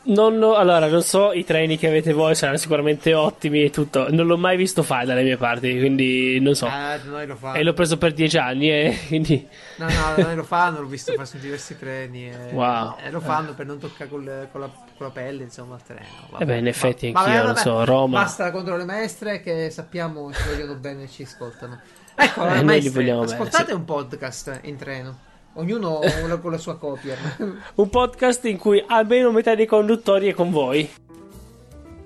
[0.07, 4.07] Non ho, allora, non so, i treni che avete voi saranno sicuramente ottimi e tutto.
[4.11, 6.67] Non l'ho mai visto fare dalle mie parti, quindi non so.
[6.67, 7.57] Eh, noi lo fanno.
[7.57, 9.47] E l'ho preso per dieci anni, e quindi.
[9.77, 12.29] No, no, noi lo fanno, l'ho visto fare su diversi treni.
[12.29, 12.95] E, wow.
[13.03, 16.05] E lo fanno per non toccare col, con la con la pelle, insomma, al treno.
[16.29, 18.21] Vabbè, eh beh, in effetti ma, anch'io, lo so, Roma.
[18.21, 21.79] Basta contro le maestre che sappiamo ci vogliono bene e ci ascoltano.
[22.17, 23.73] Ecco, eh, maestre, ascoltate bene, sì.
[23.73, 25.19] un podcast in treno.
[25.57, 26.01] Ognuno
[26.41, 27.15] con la sua copia.
[27.75, 30.89] un podcast in cui almeno metà dei conduttori è con voi.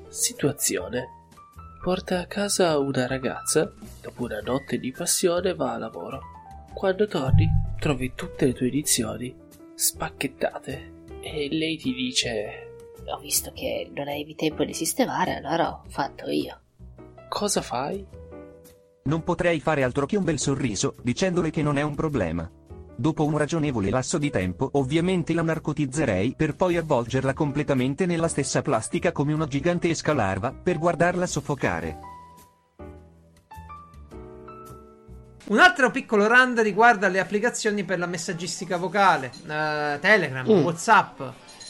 [0.08, 1.18] Situazione.
[1.82, 6.22] Porta a casa una ragazza, dopo una notte di passione va a lavoro.
[6.74, 7.48] Quando torni,
[7.80, 9.36] trovi tutte le tue edizioni
[9.74, 12.68] spacchettate e lei ti dice
[13.06, 16.60] ho visto che non avevi tempo di sistemare, allora ho fatto io.
[17.28, 18.06] Cosa fai?
[19.04, 22.50] Non potrei fare altro che un bel sorriso, dicendole che non è un problema.
[23.00, 28.62] Dopo un ragionevole lasso di tempo, ovviamente la narcotizzerei per poi avvolgerla completamente nella stessa
[28.62, 32.00] plastica come una gigantesca larva, per guardarla soffocare.
[35.46, 40.62] Un altro piccolo rand riguarda le applicazioni per la messaggistica vocale, uh, Telegram, mm.
[40.62, 41.22] WhatsApp,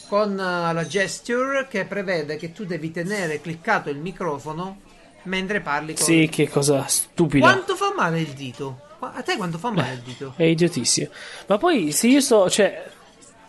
[0.08, 4.80] con uh, la gesture che prevede che tu devi tenere cliccato il microfono
[5.22, 6.04] mentre parli con...
[6.04, 7.52] Sì, che cosa stupida.
[7.52, 8.88] Quanto fa male il dito?
[9.00, 10.34] A te quanto fa male il dito?
[10.36, 11.08] È idiotissimo.
[11.46, 12.88] Ma poi se io sto, cioè,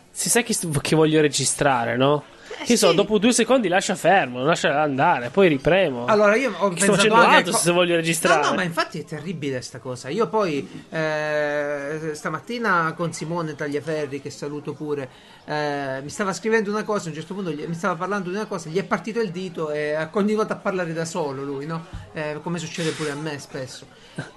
[0.09, 2.23] si sa che, che voglio registrare, no?
[2.59, 2.77] Eh, che sì.
[2.77, 6.05] so, dopo due secondi lascia fermo, lascia andare, poi ripremo.
[6.05, 8.41] Allora io ho Sto facendo altro co- se voglio registrare.
[8.41, 10.09] No, no, ma infatti è terribile sta cosa.
[10.09, 15.09] Io poi eh, stamattina con Simone Tagliaferri, che saluto pure,
[15.45, 18.35] eh, mi stava scrivendo una cosa, a un certo punto gli, mi stava parlando di
[18.35, 21.65] una cosa, gli è partito il dito e ha continuato a parlare da solo lui,
[21.65, 21.85] no?
[22.13, 23.85] Eh, come succede pure a me spesso.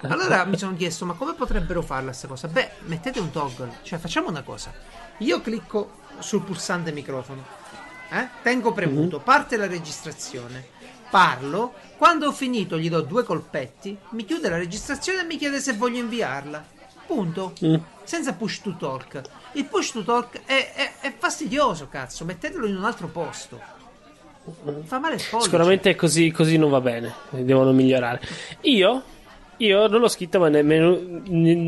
[0.01, 2.47] Allora mi sono chiesto, ma come potrebbero farla questa cosa?
[2.47, 4.71] Beh, mettete un toggle, cioè facciamo una cosa.
[5.19, 7.43] Io clicco sul pulsante microfono
[8.09, 8.27] eh?
[8.41, 9.25] tengo premuto, mm-hmm.
[9.25, 10.65] parte la registrazione,
[11.09, 15.59] parlo, quando ho finito gli do due colpetti, mi chiude la registrazione e mi chiede
[15.59, 16.73] se voglio inviarla.
[17.05, 17.53] Punto.
[17.63, 17.75] Mm.
[18.03, 19.21] Senza push to talk.
[19.53, 23.59] Il push to talk è, è, è fastidioso, cazzo, mettetelo in un altro posto.
[24.83, 25.49] Fa male il pollice.
[25.49, 28.21] Sicuramente così, così non va bene, devono migliorare.
[28.61, 29.03] Io
[29.57, 30.99] io non l'ho scritto, ma nemmeno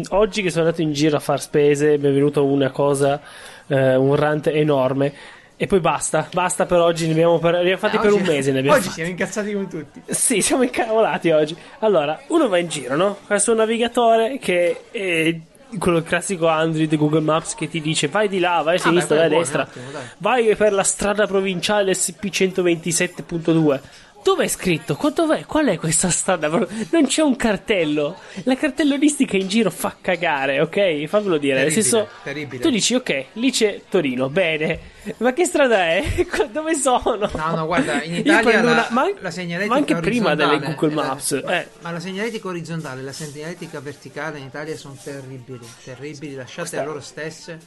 [0.10, 3.22] oggi che sono andato in giro a fare spese mi è venuta una cosa,
[3.68, 5.14] eh, un rant enorme.
[5.60, 8.22] E poi basta, basta per oggi, ne abbiamo, per, ne abbiamo fatti ah, per un
[8.22, 8.52] mese.
[8.52, 8.90] Ne oggi fatti.
[8.90, 10.02] siamo incazzati con tutti.
[10.06, 11.58] Sì, siamo incavolati oggi.
[11.80, 13.18] Allora, uno va in giro, no?
[13.28, 15.36] Il suo navigatore che è
[15.80, 19.20] quello classico Android Google Maps che ti dice vai di là, vai a sinistra, ah,
[19.20, 19.86] vai a destra, attimo,
[20.20, 23.80] vai per la strada provinciale SP127.2
[24.24, 24.98] dove è scritto?
[25.14, 25.46] Dov'è?
[25.46, 26.48] Qual è questa strada?
[26.48, 28.18] Non c'è un cartello.
[28.44, 31.06] La cartellonistica in giro fa cagare, ok?
[31.06, 31.56] Fammelo dire.
[31.56, 32.62] Terribile, Nel senso, terribile.
[32.62, 34.80] tu dici, ok, lì c'è Torino, bene.
[35.18, 36.04] Ma che strada è?
[36.52, 37.30] Dove sono?
[37.34, 40.94] No, no, guarda, in Italia la, una, ma, la segnaletica ma anche prima delle Google
[40.94, 41.42] Maps.
[41.42, 41.68] La, eh.
[41.82, 46.82] Ma la segnaletica orizzontale e la segnaletica verticale in Italia sono terribili, terribili, lasciate Questa...
[46.82, 47.60] a loro stesse.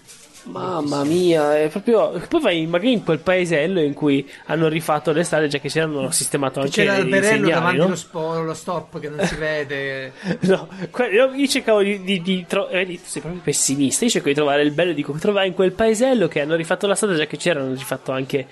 [0.45, 2.21] Mamma mia, è proprio.
[2.29, 6.11] Poi vai magari in quel paesello in cui hanno rifatto le strade, già che c'erano
[6.11, 7.89] sistemato anche C'era l'alberello davanti no?
[7.89, 10.13] lo, spo, lo, stop che non si vede.
[10.41, 10.69] no,
[11.11, 12.83] io cercavo di, di, di trovare.
[12.83, 14.05] Eh, sei proprio pessimista.
[14.05, 16.95] Io cerco di trovare il bello, dico trovare in quel paesello che hanno rifatto la
[16.95, 18.47] strada, già che c'erano rifatto anche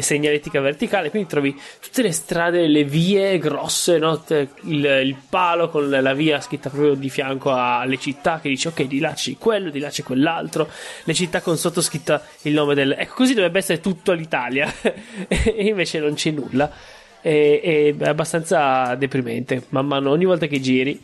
[0.00, 4.22] segnaletica verticale, quindi trovi tutte le strade, le vie grosse, no?
[4.28, 8.82] il, il, palo con la via scritta proprio di fianco alle città che dice ok
[8.84, 10.68] di là c'è quello, di là c'è quell'altro,
[11.04, 12.94] le città con sottoscritta il nome del...
[12.96, 14.72] Ecco così dovrebbe essere tutta l'Italia
[15.28, 16.70] e invece non c'è nulla.
[17.22, 20.98] E, è abbastanza deprimente man mano ogni volta che giri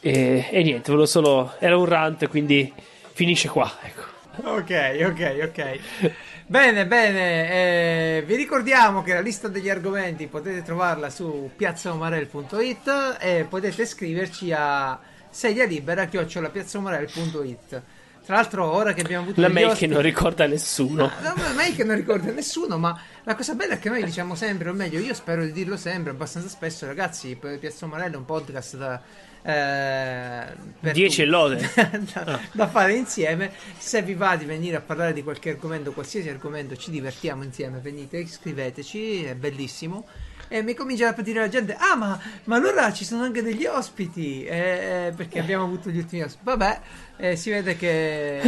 [0.00, 2.72] e, e niente volevo solo era un rant quindi
[3.12, 4.02] finisce qua ecco
[4.42, 5.78] ok ok ok
[6.48, 13.46] Bene, bene, eh, vi ricordiamo che la lista degli argomenti potete trovarla su piazzaomarel.it e
[13.48, 14.96] potete scriverci a
[15.28, 17.82] sedia libera chiocciolapiazzaomarel.it.
[18.24, 19.86] Tra l'altro, ora che abbiamo avuto la mail ospiti...
[19.86, 23.74] che non ricorda nessuno, no, la mail che non ricorda nessuno, ma la cosa bella
[23.74, 27.36] è che noi diciamo sempre, o meglio, io spero di dirlo sempre abbastanza spesso, ragazzi.
[27.36, 29.02] Piazza Omarello è un podcast da
[29.46, 31.70] 10 eh, lode
[32.12, 32.40] da, ah.
[32.50, 33.52] da, fare insieme.
[33.78, 37.78] Se vi va di venire a parlare di qualche argomento, qualsiasi argomento, ci divertiamo insieme.
[37.78, 40.06] Venite, scriveteci, è bellissimo.
[40.48, 43.66] E mi comincia a dire la gente: Ah, ma, ma allora ci sono anche degli
[43.66, 44.44] ospiti?
[44.44, 46.44] Eh, perché abbiamo avuto gli ultimi ospiti.
[46.44, 46.80] Vabbè,
[47.18, 48.40] eh, si vede che.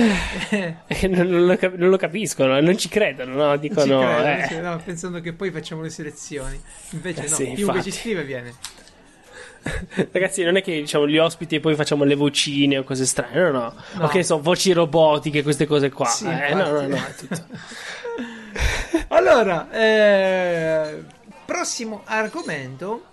[1.09, 3.57] non, lo cap- non, lo capiscono, non ci credono, no?
[3.57, 4.01] Dicono.
[4.01, 4.61] Credo, eh.
[4.61, 6.61] no, pensando che poi facciamo le selezioni.
[6.91, 7.91] Invece, eh, no, sì, chiunque infatti.
[7.91, 8.55] ci scrive viene.
[10.13, 13.39] Ragazzi, non è che diciamo gli ospiti e poi facciamo le vocine o cose strane,
[13.39, 13.75] no, no.
[13.95, 14.05] no.
[14.05, 16.07] Ok, so voci robotiche, queste cose qua.
[16.07, 17.45] Sì, eh, no, no, no, è tutto.
[19.09, 21.03] allora, eh,
[21.45, 23.05] prossimo argomento.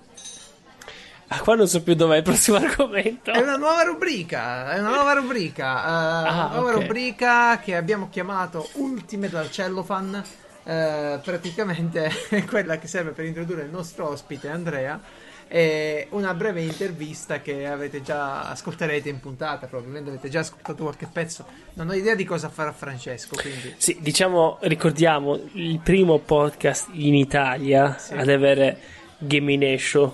[1.27, 3.31] Ah, qua non so più dov'è il prossimo argomento.
[3.31, 4.71] È una nuova rubrica.
[4.73, 5.65] È una nuova rubrica.
[5.65, 6.81] Uh, ah, nuova okay.
[6.81, 13.61] rubrica che abbiamo chiamato Ultimate al Cellophane eh, praticamente è quella che serve per introdurre
[13.61, 14.99] il nostro ospite Andrea
[15.47, 21.07] e una breve intervista che avete già ascolterete in puntata probabilmente avete già ascoltato qualche
[21.11, 21.45] pezzo.
[21.73, 23.75] Non ho idea di cosa farà Francesco quindi.
[23.77, 28.13] Sì diciamo ricordiamo il primo podcast in Italia sì.
[28.13, 28.77] ad avere
[29.17, 30.11] Gamination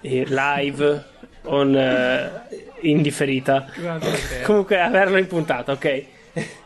[0.00, 1.04] live
[1.44, 3.66] on, uh, in differita.
[4.44, 6.04] Comunque averlo in puntata ok.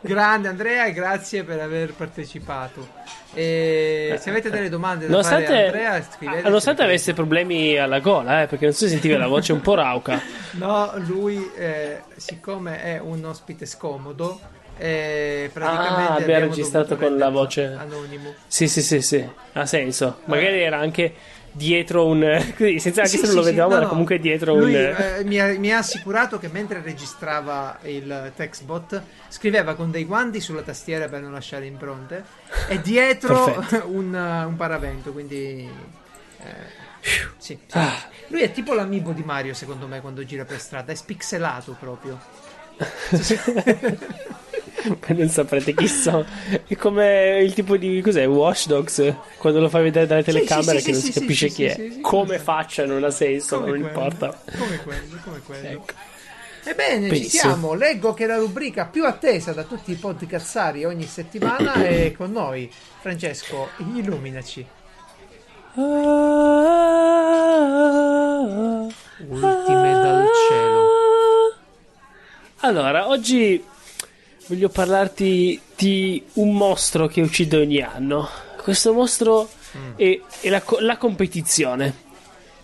[0.01, 2.87] Grande Andrea grazie per aver partecipato.
[3.33, 6.41] E se avete delle domande da nonostante, fare Andrea, scrivete.
[6.41, 10.21] Nonostante avesse problemi alla gola, eh, perché non si sentiva la voce un po' rauca.
[10.51, 14.39] No, lui, eh, siccome è un ospite scomodo,
[14.77, 18.33] eh, praticamente ah, abbiamo registrato con la voce anonimo.
[18.47, 20.21] Sì, sì, sì, sì, ha senso.
[20.25, 21.13] Magari era anche
[21.51, 22.21] dietro un
[22.77, 24.95] senza anche sì, se non sì, lo vedevamo, sì, era no, comunque dietro lui, un
[24.97, 30.39] eh, mi, ha, mi, ha, assicurato che mentre registrava il textbot scriveva con dei guanti
[30.39, 32.23] sulla tastiera per non lasciare impronte
[32.67, 35.67] e dietro un, un, paravento, quindi
[36.41, 36.87] eh,
[37.37, 38.07] sì, ah.
[38.27, 42.19] Lui è tipo l'amibo di Mario, secondo me, quando gira per strada, è spixelato proprio.
[44.79, 46.25] Ma non saprete chi sono.
[46.65, 48.25] È come il tipo di cos'è?
[48.25, 51.47] Watch Dogs quando lo fai vedere dalle telecamere sì, sì, che sì, non si capisce
[51.49, 51.99] chi è.
[52.01, 54.41] come faccia non ha senso, come non quello, importa.
[54.57, 55.67] Come quello, come quello.
[55.67, 55.93] Ecco.
[56.63, 57.23] Ebbene, Penso.
[57.23, 57.73] ci siamo.
[57.73, 62.71] Leggo che la rubrica più attesa da tutti i podcazzari ogni settimana è con noi.
[62.99, 64.65] Francesco, illuminaci.
[69.27, 69.88] Ultime dal cielo.
[72.69, 73.59] Allora, oggi
[74.45, 78.29] voglio parlarti di un mostro che uccide ogni anno.
[78.61, 79.93] Questo mostro mm.
[79.95, 81.91] è, è la, la, competizione.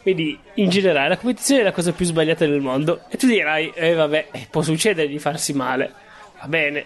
[0.04, 3.06] Quindi, in generale, la competizione è la cosa più sbagliata del mondo.
[3.10, 5.91] E tu dirai, eh vabbè, eh, può succedere di farsi male.
[6.39, 6.86] Va bene.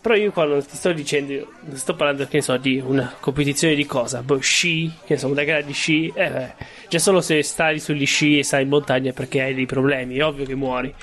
[0.00, 3.74] Però io quando ti sto dicendo, non sto parlando, che ne so, di una competizione
[3.74, 4.22] di cosa?
[4.22, 6.10] Boh, sci, che ne so, una gara di sci.
[6.14, 6.52] Eh beh,
[6.88, 10.24] già solo se stai sugli sci e stai in montagna perché hai dei problemi, è
[10.24, 10.94] ovvio che muori.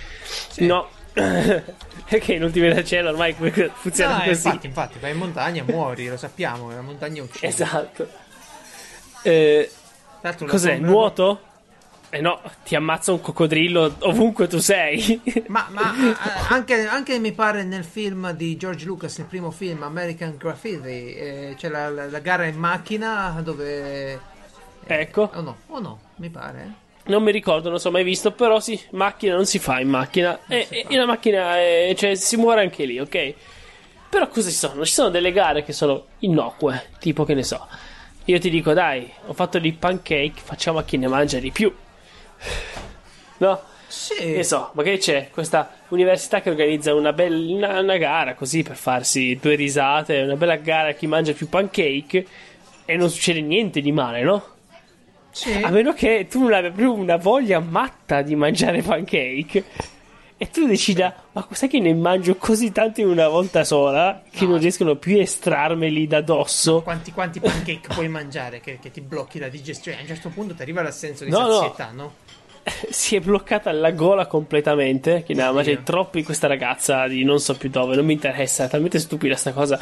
[0.50, 0.66] Sì.
[0.66, 4.48] No, perché in ultimi da cielo ormai funziona no, così.
[4.48, 7.48] Infatti, infatti, vai in montagna muori, lo sappiamo, la montagna uccide.
[7.48, 8.08] Esatto.
[9.24, 9.70] Eh,
[10.48, 10.74] cos'è?
[10.76, 10.88] Bomba...
[10.88, 11.42] Nuoto?
[12.14, 15.22] Eh no, ti ammazza un coccodrillo ovunque tu sei.
[15.48, 16.16] ma, ma eh,
[16.50, 21.54] anche, anche, mi pare nel film di George Lucas, il primo film American Graffiti, eh,
[21.58, 24.12] c'è la, la, la, gara in macchina dove...
[24.14, 24.20] Eh,
[24.88, 25.30] ecco.
[25.34, 26.90] O no, o no, mi pare.
[27.12, 30.40] Non mi ricordo, non so mai visto, però sì, macchina non si fa in macchina.
[30.48, 33.34] E, e la macchina, è, cioè, si muore anche lì, ok?
[34.10, 34.86] Però cosa ci sono?
[34.86, 37.68] Ci sono delle gare che sono innocue, tipo che ne so.
[38.26, 41.74] Io ti dico, dai, ho fatto dei pancake, facciamo a chi ne mangia di più.
[43.40, 43.62] No?
[43.88, 44.16] Sì.
[44.16, 49.38] Che so, magari c'è questa università che organizza una bella una gara così per farsi
[49.42, 52.26] due risate, una bella gara a chi mangia più pancake
[52.86, 54.44] e non succede niente di male, no?
[55.32, 55.54] Sì.
[55.62, 59.64] A meno che tu non abbia più una voglia matta di mangiare pancake.
[60.38, 64.46] E tu decida, ma sai che ne mangio così tanti in una volta sola che
[64.46, 64.52] no.
[64.52, 66.82] non riescono più a estrarmeli da dosso?
[66.82, 70.00] Quanti, quanti pancake puoi mangiare che, che, ti blocchi la digestione?
[70.00, 72.02] A un certo punto ti arriva l'assenso di no, sazietà, no?
[72.02, 72.14] no?
[72.90, 75.24] si è bloccata la gola completamente.
[75.24, 77.96] Che ne ha mangiati troppi questa ragazza di non so più dove.
[77.96, 79.80] Non mi interessa, è talmente stupida sta cosa.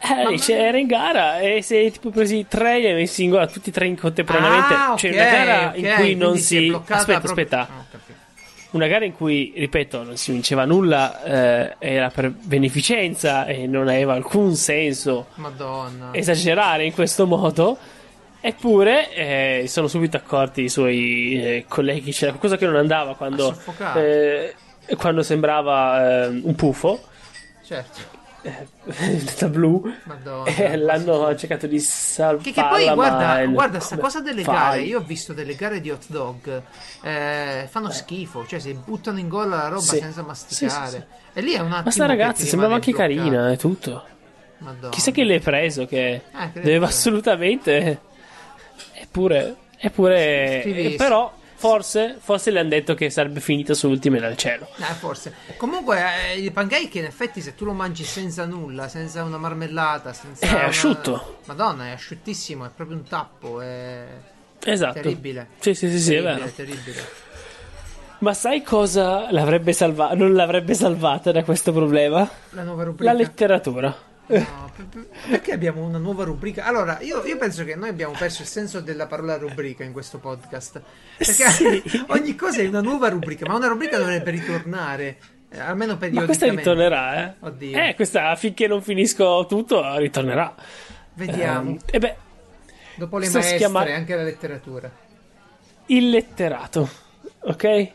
[0.00, 3.46] Eh, dice, era in gara e se hai tipo presi tre hai messi in gola
[3.48, 4.74] tutti e tre in contemporaneamente.
[4.74, 6.72] Ah, cioè, okay, una gara okay, in cui non si.
[6.72, 7.30] Aspetta, proprio...
[7.30, 7.68] aspetta.
[7.70, 8.16] Oh,
[8.70, 13.88] una gara in cui, ripeto, non si vinceva nulla, eh, era per beneficenza e non
[13.88, 16.10] aveva alcun senso Madonna.
[16.12, 17.78] esagerare in questo modo.
[18.40, 23.56] Eppure eh, sono subito accorti i suoi eh, colleghi, c'era qualcosa che non andava quando,
[23.96, 24.54] eh,
[24.96, 27.00] quando sembrava eh, un pufo.
[27.64, 33.98] Certo da blu Madonna, eh, l'hanno cercato di salvare che, che poi guarda, guarda sta
[33.98, 34.54] cosa delle fai?
[34.54, 36.62] gare io ho visto delle gare di hot dog
[37.02, 37.92] eh, fanno eh.
[37.92, 39.98] schifo cioè si buttano in gola la roba sì.
[39.98, 43.14] senza masticare sì, sì, e lì è un attimo ma sta ragazza sembrava anche bloccato.
[43.14, 44.04] carina e tutto
[44.58, 44.88] Madonna.
[44.90, 48.00] chissà che l'hai preso che eh, deve assolutamente
[48.92, 54.68] eppure eppure però Forse, forse le hanno detto che sarebbe finita su Ultime dal cielo.
[54.78, 55.34] Eh, forse.
[55.56, 60.12] Comunque, eh, il pancake in effetti, se tu lo mangi senza nulla, senza una marmellata,
[60.12, 60.46] senza.
[60.46, 60.66] È una...
[60.66, 61.40] asciutto.
[61.46, 63.60] Madonna, è asciuttissimo, è proprio un tappo.
[63.60, 64.06] È.
[64.64, 64.92] Esatto.
[64.92, 65.48] Terribile.
[65.58, 66.50] Sì, sì, sì, sì terribile, è vero.
[66.54, 67.26] Terribile.
[68.18, 72.28] Ma sai cosa l'avrebbe salva- non l'avrebbe salvata da questo problema?
[72.50, 73.12] La nuova rubrica.
[73.12, 73.96] La letteratura.
[74.28, 74.70] No,
[75.30, 76.64] perché abbiamo una nuova rubrica?
[76.64, 80.18] Allora, io, io, penso che noi abbiamo perso il senso della parola rubrica in questo
[80.18, 80.82] podcast.
[81.16, 81.82] Perché sì.
[82.08, 85.16] ogni cosa è una nuova rubrica, ma una rubrica dovrebbe ritornare.
[85.50, 86.20] Eh, almeno periodicamente.
[86.20, 87.34] Ma questa ritornerà, eh?
[87.40, 87.78] Oddio.
[87.78, 90.54] Eh, questa finché non finisco tutto ritornerà.
[91.14, 91.70] Vediamo.
[91.70, 92.16] Um, e beh,
[92.96, 93.80] dopo le maestre, chiama...
[93.80, 94.90] anche la letteratura.
[95.86, 96.88] Il letterato,
[97.40, 97.90] ok?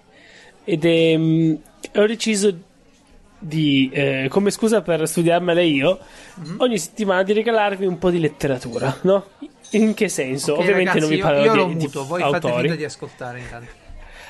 [0.63, 1.61] Ed è, um,
[1.93, 2.57] ho deciso
[3.43, 5.99] di, eh, come scusa per studiarmela io,
[6.39, 6.55] mm-hmm.
[6.59, 9.25] ogni settimana di regalarvi un po' di letteratura, no?
[9.71, 10.53] In che senso?
[10.53, 12.41] Okay, Ovviamente ragazzi, non vi parlo io, io di, muto, voi autori.
[12.41, 13.71] fate finta di ascoltare intanto.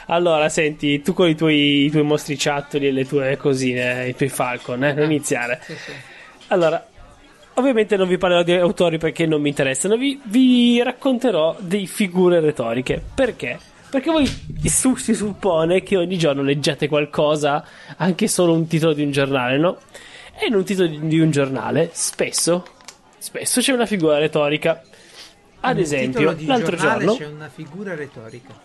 [0.08, 4.30] Allora, senti, tu con i tuoi, i tuoi mostriciattoli e le tue cosine, i tuoi
[4.30, 5.62] Falcon, eh, non ah, iniziare.
[5.64, 5.92] Sì, sì.
[6.48, 6.86] Allora,
[7.54, 12.40] ovviamente non vi parlerò di autori perché non mi interessano, vi, vi racconterò di figure
[12.40, 13.02] retoriche.
[13.14, 13.60] Perché?
[13.94, 14.28] Perché voi
[14.66, 17.64] su, si suppone che ogni giorno leggiate qualcosa,
[17.98, 19.78] anche solo un titolo di un giornale, no?
[20.34, 22.66] E in un titolo di un giornale, spesso,
[23.20, 24.82] spesso c'è una figura retorica.
[25.60, 28.60] Ad in esempio, l'altro giorno c'è una figura retorica.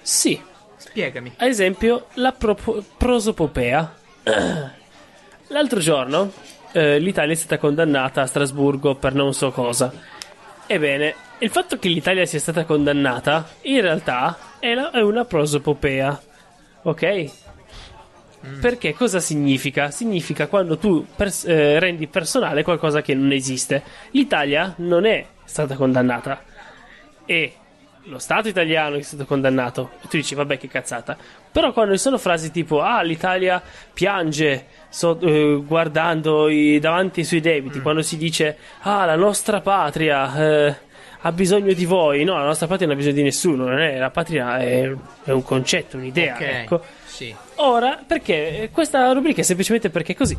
[0.00, 0.40] Sì.
[0.76, 1.32] Spiegami.
[1.36, 3.92] Ad esempio, la pro- prosopopea.
[5.48, 6.32] L'altro giorno
[6.70, 9.92] eh, l'Italia è stata condannata a Strasburgo per non so cosa.
[10.64, 16.22] Ebbene, il fatto che l'Italia sia stata condannata in realtà è, la, è una prosopopea.
[16.82, 17.30] Ok?
[18.46, 18.60] Mm.
[18.60, 19.90] Perché cosa significa?
[19.90, 23.82] Significa quando tu pers- eh, rendi personale qualcosa che non esiste.
[24.10, 26.42] L'Italia non è stata condannata.
[27.26, 27.54] E
[28.04, 29.92] lo Stato italiano è stato condannato.
[30.02, 31.16] E tu dici, vabbè, che cazzata.
[31.50, 33.62] Però quando ci sono frasi tipo, ah, l'Italia
[33.92, 37.82] piange so, eh, guardando i, davanti ai suoi debiti, mm.
[37.82, 40.76] quando si dice, ah, la nostra patria eh,
[41.26, 42.22] ha bisogno di voi.
[42.22, 43.76] No, la nostra patria non ha bisogno di nessuno.
[43.76, 44.90] È, la patria è,
[45.24, 46.34] è, un concetto, un'idea.
[46.34, 46.62] Okay.
[46.62, 46.82] Ecco.
[47.06, 47.34] Sì.
[47.56, 50.36] Ora, perché questa rubrica è semplicemente perché così.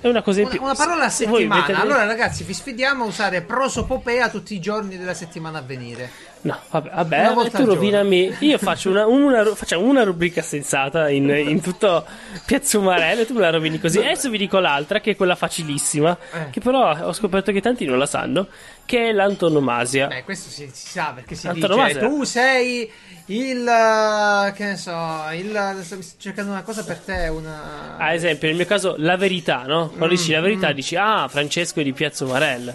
[0.00, 0.58] È una cosa in più.
[0.60, 1.64] Una, una parola a settimana.
[1.64, 1.78] Avete...
[1.78, 6.10] Allora, ragazzi, vi sfidiamo a usare prosopopea tutti i giorni della settimana a venire.
[6.46, 8.36] No, vabbè, vabbè tu rovinami.
[8.40, 12.04] Io faccio una, una, facciamo una rubrica sensata in, in tutto
[12.44, 13.98] Piazza Umarello e tu me la rovini così.
[13.98, 16.50] Adesso vi dico l'altra, che è quella facilissima, eh.
[16.50, 18.46] che però ho scoperto che tanti non la sanno,
[18.84, 20.06] che è l'antonomasia.
[20.06, 22.88] Beh, questo si, si sa perché si dice tu sei
[23.26, 28.56] il che ne so, il sto cercando una cosa per te, una Ad esempio, nel
[28.56, 29.88] mio caso la verità, no?
[29.88, 30.74] Quando mm, dici la verità mm.
[30.74, 32.72] dici "Ah, Francesco è di Piazza Umarell".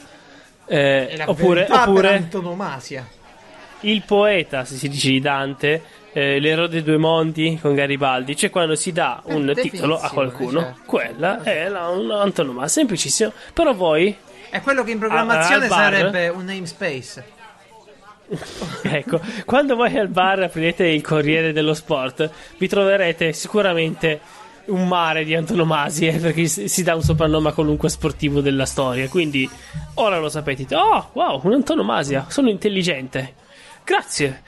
[0.66, 3.20] Eh, oppure oppure antonomasia.
[3.82, 5.82] Il poeta, se si dice di Dante,
[6.14, 10.10] eh, l'eroe dei due mondi con Garibaldi, cioè quando si dà un eh, titolo a
[10.10, 10.82] qualcuno, certo.
[10.86, 13.32] quella è la, un'antonomasia, semplicissimo.
[13.54, 14.16] Però voi
[14.50, 17.40] è quello che in programmazione sarebbe un namespace.
[18.84, 24.20] ecco, quando voi al bar aprite il Corriere dello Sport, vi troverete sicuramente
[24.66, 29.08] un mare di antonomasie perché si dà un soprannome a qualunque sportivo della storia.
[29.08, 29.50] Quindi
[29.96, 30.76] ora lo sapete.
[30.76, 33.40] Oh, wow, un'antonomasia, sono intelligente.
[33.92, 34.42] Grazie,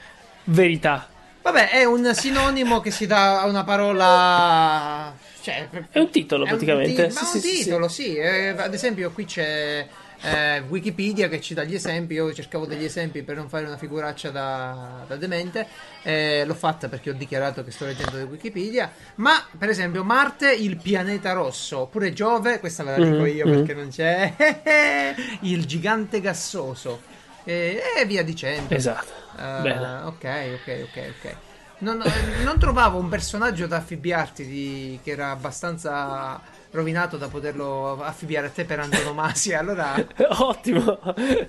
[0.44, 1.06] verità.
[1.42, 5.14] Vabbè, è un sinonimo che si dà a una parola.
[5.42, 7.02] Cioè, è un titolo praticamente.
[7.02, 8.02] Un ti- ma sì, un sì, titolo, sì.
[8.04, 8.14] sì.
[8.14, 9.86] Eh, ad esempio, qui c'è
[10.22, 12.14] eh, Wikipedia che ci dà gli esempi.
[12.14, 15.66] Io cercavo degli esempi per non fare una figuraccia da, da demente.
[16.02, 18.90] Eh, l'ho fatta perché ho dichiarato che sto leggendo di Wikipedia.
[19.16, 21.80] Ma, per esempio, Marte, il pianeta rosso.
[21.80, 23.36] Oppure Giove, questa ve la dico mm-hmm.
[23.36, 25.14] io perché non c'è.
[25.40, 27.02] il gigante gassoso.
[27.44, 28.72] E, e via dicendo.
[28.72, 29.23] Esatto.
[29.36, 30.24] Uh, ok,
[30.54, 31.36] ok, ok, ok.
[31.78, 32.02] Non,
[32.44, 38.50] non, trovavo un personaggio da affibbiarti di, che era abbastanza rovinato da poterlo affibbiare a
[38.50, 39.58] te per antonomasia.
[39.64, 39.94] Allora...
[40.38, 40.98] Ottimo.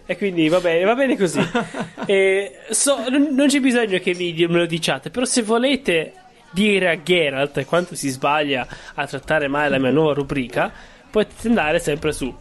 [0.05, 1.39] E quindi va bene, va bene così.
[2.69, 6.13] so, non, non, c'è bisogno che mi, me lo diciate, però se volete
[6.51, 10.71] dire a Geralt quanto si sbaglia a trattare male la mia nuova rubrica,
[11.09, 12.33] potete andare sempre su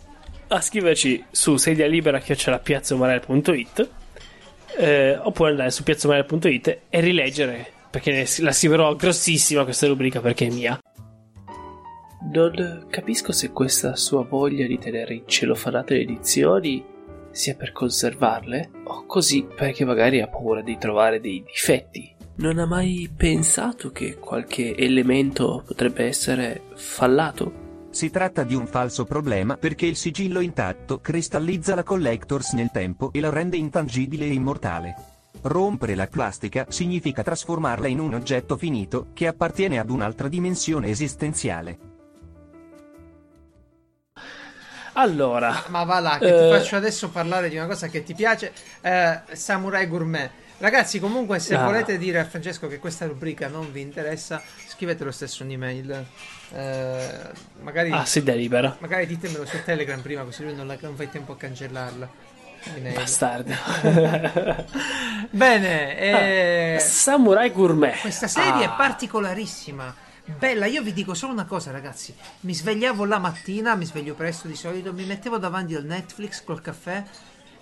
[0.47, 3.89] a scriverci su sedia libera chiocciolapiazzomarel.it
[4.77, 10.51] eh, oppure andare su piazzomarel.it e rileggere perché la scriverò grossissima questa rubrica perché è
[10.51, 10.79] mia.
[12.33, 16.85] Non capisco se questa sua voglia di tenere in celofanate le edizioni
[17.31, 22.13] sia per conservarle o così perché magari ha paura di trovare dei difetti.
[22.37, 27.64] Non ha mai pensato che qualche elemento potrebbe essere fallato?
[27.95, 33.13] Si tratta di un falso problema perché il sigillo intatto cristallizza la Collectors nel tempo
[33.13, 34.97] e la rende intangibile e immortale.
[35.43, 41.79] Rompere la plastica significa trasformarla in un oggetto finito che appartiene ad un'altra dimensione esistenziale.
[44.95, 46.51] Allora, ma, va là, che eh...
[46.51, 50.31] ti faccio adesso parlare di una cosa che ti piace: eh, Samurai Gourmet.
[50.59, 51.65] Ragazzi, comunque, se ah.
[51.65, 56.07] volete dire a Francesco che questa rubrica non vi interessa, scrivete lo stesso un'email.
[56.53, 57.31] Eh,
[57.61, 58.77] magari, ah, si delibera.
[58.79, 62.33] Magari ditemelo su Telegram prima, così lui non, la, non fa il tempo a cancellarla.
[62.95, 63.53] Bastardo.
[65.31, 68.01] Bene, eh, ah, Samurai Gourmet.
[68.01, 68.73] Questa serie ah.
[68.73, 69.95] è particolarissima
[70.25, 70.67] bella.
[70.67, 72.15] Io vi dico solo una cosa, ragazzi.
[72.41, 76.63] Mi svegliavo la mattina, mi sveglio presto di solito, mi mettevo davanti al Netflix col
[76.63, 77.03] caffè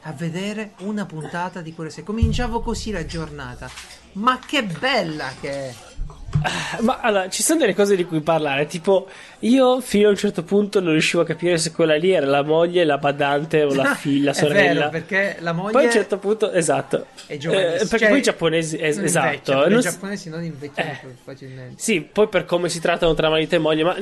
[0.02, 2.04] a vedere una puntata di quelle serie.
[2.04, 3.70] Cominciavo così la giornata.
[4.12, 5.74] Ma che bella che è!
[6.80, 8.66] Ma allora, ci sono delle cose di cui parlare.
[8.66, 9.08] Tipo,
[9.40, 12.42] io fino a un certo punto non riuscivo a capire se quella lì era la
[12.42, 14.88] moglie, la badante o la figlia, la sorella.
[14.88, 15.72] Vero, perché la moglie.
[15.72, 17.06] Poi a un certo punto, esatto.
[17.26, 17.74] È giovane.
[17.74, 18.76] Eh, perché cioè, poi i giapponesi.
[18.76, 19.66] Es- esatto.
[19.66, 21.74] I giapponesi non invecchiano eh, facilmente.
[21.76, 23.84] Sì, poi per come si trattano tra marito e moglie.
[23.84, 23.96] Ma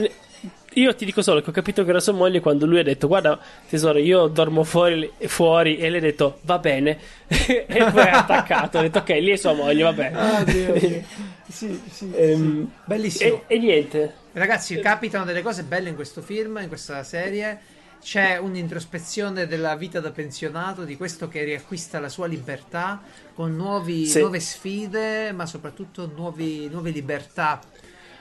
[0.74, 3.08] io ti dico solo che ho capito che era sua moglie quando lui ha detto
[3.08, 8.18] guarda tesoro io dormo fuori, fuori e lei ha detto va bene e poi ha
[8.18, 11.02] attaccato ha detto ok lì è sua moglie va bene ah, Dio, Dio.
[11.48, 12.68] sì, sì, ehm, sì.
[12.84, 17.78] bellissimo e, e, niente ragazzi capitano delle cose belle in questo film in questa serie
[18.00, 23.02] c'è un'introspezione della vita da pensionato di questo che riacquista la sua libertà
[23.34, 24.20] con nuovi, sì.
[24.20, 27.60] nuove sfide ma soprattutto nuovi, nuove libertà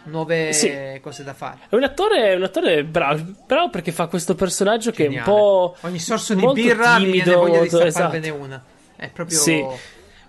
[0.04, 0.72] nuove sì.
[1.02, 1.60] cose da fare.
[1.70, 5.16] È un attore, un attore bravo, bravo perché fa questo personaggio Geniale.
[5.16, 5.76] che è un po'.
[5.82, 8.44] Ogni sorso di birra timido, mi voglia di stapparvene esatto.
[8.44, 8.64] una.
[8.96, 9.38] È proprio.
[9.38, 9.66] Sì.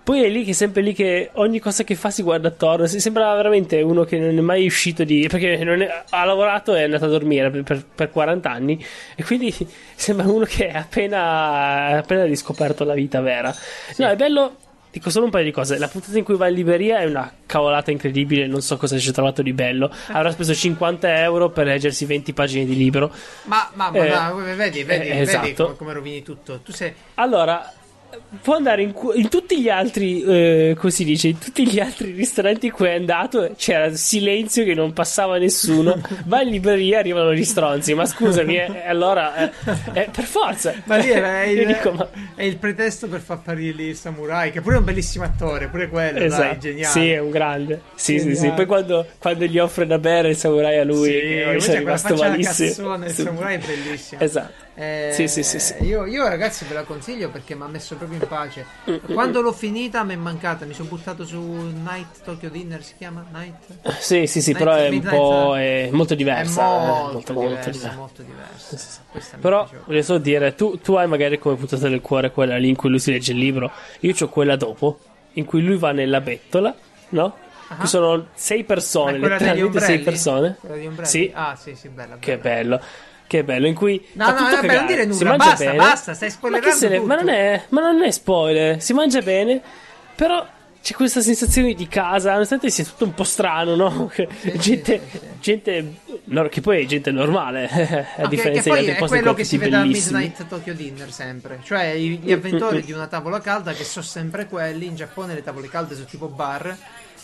[0.02, 2.86] Poi è lì che sempre lì che ogni cosa che fa si guarda attorno.
[2.86, 5.26] Sembra veramente uno che non è mai uscito di.
[5.28, 8.84] perché è, ha lavorato e è andato a dormire per, per, per, 40 anni.
[9.14, 9.54] E quindi
[9.94, 13.52] sembra uno che ha appena, appena riscoperto la vita vera.
[13.52, 14.02] Sì.
[14.02, 14.56] No, è bello
[14.92, 15.78] Dico solo un paio di cose.
[15.78, 18.46] La puntata in cui va in libreria è una cavolata incredibile.
[18.46, 19.90] Non so cosa ci ha trovato di bello.
[20.08, 23.12] Avrà speso 50 euro per leggersi 20 pagine di libro.
[23.44, 25.64] Ma, ma, ma, eh, ma vedi, vedi, eh, vedi esatto.
[25.64, 26.60] come, come rovini tutto.
[26.60, 26.92] Tu sei.
[27.14, 27.72] Allora,
[28.42, 32.12] può andare in, in, tutti gli altri, eh, come si dice, in tutti gli altri
[32.12, 36.00] ristoranti in cui è andato c'era silenzio che non passava nessuno.
[36.24, 37.94] Va in libreria, arrivano gli stronzi.
[37.94, 39.52] Ma scusami, eh, allora eh,
[39.92, 40.72] eh, per forza.
[40.84, 42.08] Ma lì è il, dico, ma...
[42.34, 45.88] è il, pretesto per far apparire il samurai, che pure è un bellissimo attore, pure
[45.88, 46.42] quello, esatto.
[46.42, 46.92] dai, geniale.
[46.92, 47.82] Sì, è un grande.
[47.94, 48.50] Sì, sì, sì.
[48.50, 52.68] Poi quando, quando, gli offre da bere il samurai a lui, sì, è rimasto malissimo.
[52.68, 54.20] Cazzone, il samurai è bellissimo.
[54.20, 54.68] Esatto.
[54.80, 55.74] Eh, sì, sì, sì, sì.
[55.82, 58.64] Io, io, ragazzi ve la consiglio perché mi ha messo proprio in pace.
[58.88, 59.42] Mm, mm, Quando mm.
[59.42, 63.98] l'ho finita mi è mancata, mi sono buttato su Night Tokyo Dinner, si chiama Night?
[63.98, 66.62] Sì, sì, sì, Night, però è un po' è molto diversa.
[66.62, 67.94] È molto, molto, molto diversa.
[67.94, 68.76] Molto diversa.
[68.76, 69.36] Sì, sì.
[69.38, 72.76] Però voglio solo dire, tu, tu, hai magari come puntata del cuore quella lì in
[72.76, 73.70] cui lui si legge il libro,
[74.00, 74.98] io ho quella dopo,
[75.32, 76.74] in cui lui va nella bettola,
[77.10, 77.36] no?
[77.68, 77.80] Uh-huh.
[77.82, 80.56] Ci sono sei persone, letteralmente sei persone.
[81.02, 81.30] Sì.
[81.34, 82.18] Ah, sì, sì, bella, bella.
[82.18, 82.80] Che bello.
[83.30, 84.04] Che bello, in cui.
[84.14, 85.36] No, no, vabbè, non dire nulla.
[85.36, 85.76] Basta, bene.
[85.76, 86.88] basta, stai spoilerando.
[86.88, 88.82] Ma, ma, non è, ma non è spoiler.
[88.82, 89.62] Si mangia bene,
[90.16, 90.44] però
[90.82, 94.10] c'è questa sensazione di casa, nonostante sia tutto un po' strano, no?
[94.18, 95.28] Sì, gente, sì, sì.
[95.38, 97.76] gente no, che poi è gente normale, a
[98.16, 101.60] okay, differenza di altri posti è quello che si vede a Midnight Tokyo Dinner sempre,
[101.62, 105.68] cioè gli avventori di una tavola calda che sono sempre quelli, in Giappone le tavole
[105.68, 106.76] calde sono tipo bar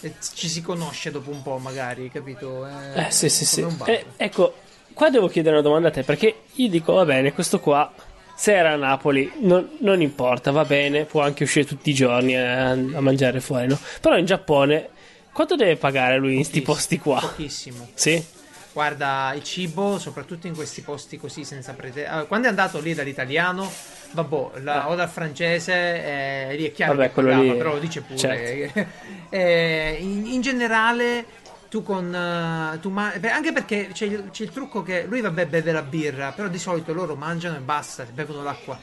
[0.03, 2.65] e ci si conosce dopo un po' magari, capito?
[2.65, 3.67] È eh sì, sì, sì.
[3.87, 4.55] Eh, ecco,
[4.97, 7.93] qua devo chiedere una domanda a te, perché io dico, va bene, questo qua,
[8.35, 12.35] se era a Napoli, non, non importa, va bene, può anche uscire tutti i giorni
[12.35, 13.79] a, a mangiare fuori, no?
[14.01, 14.89] Però in Giappone,
[15.33, 17.21] quanto deve pagare lui in questi posti qua?
[17.21, 17.89] Pochissimo.
[17.93, 18.25] Sì?
[18.73, 22.07] Guarda, il cibo, soprattutto in questi posti così senza pretese.
[22.07, 23.71] Allora, quando è andato lì dall'italiano,
[24.13, 24.89] vabbè, la, ah.
[24.89, 27.55] o dal francese, eh, lì è chiaro Vabbè, che pagava, lì...
[27.55, 28.19] però lo dice pure.
[28.19, 28.87] Certo.
[29.29, 34.51] eh, in, in generale tu con uh, tu ma- anche perché c'è il, c'è il,
[34.51, 38.43] trucco che lui vabbè beve la birra però di solito loro mangiano e basta bevono
[38.43, 38.79] l'acqua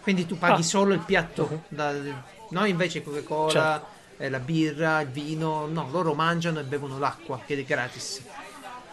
[0.00, 0.64] quindi tu paghi ah.
[0.64, 1.92] solo il piatto da,
[2.50, 3.86] noi invece Coca-Cola certo.
[4.18, 8.22] eh, la birra il vino no loro mangiano e bevono l'acqua che è gratis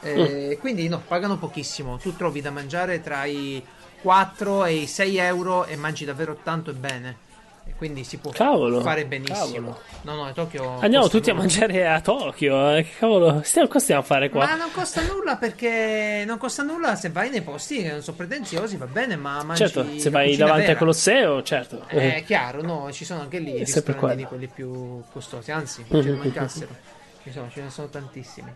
[0.01, 0.59] eh, mm.
[0.59, 3.63] quindi no pagano pochissimo tu trovi da mangiare tra i
[4.01, 7.29] 4 e i 6 euro e mangi davvero tanto e bene
[7.63, 9.37] e quindi si può cavolo, fare benissimo.
[9.37, 9.81] Cavolo.
[10.01, 10.79] No, no, a Tokyo.
[10.79, 11.43] Andiamo tutti nulla.
[11.43, 12.75] a mangiare a Tokyo.
[12.75, 14.45] Eh, che cavolo, stiamo, cosa stiamo a fare qua?
[14.45, 18.17] Ma non costa nulla perché non costa nulla se vai nei posti che non sono
[18.17, 20.71] pretenziosi, va bene, ma mangi Certo, se vai davanti vera.
[20.73, 21.85] al Colosseo, certo.
[21.87, 22.23] È eh.
[22.25, 26.03] chiaro, no, ci sono anche lì i ristoranti quelli più costosi, anzi, mm-hmm.
[26.03, 26.75] ce ne mancassero.
[27.23, 28.53] Insomma, ce ne sono tantissimi.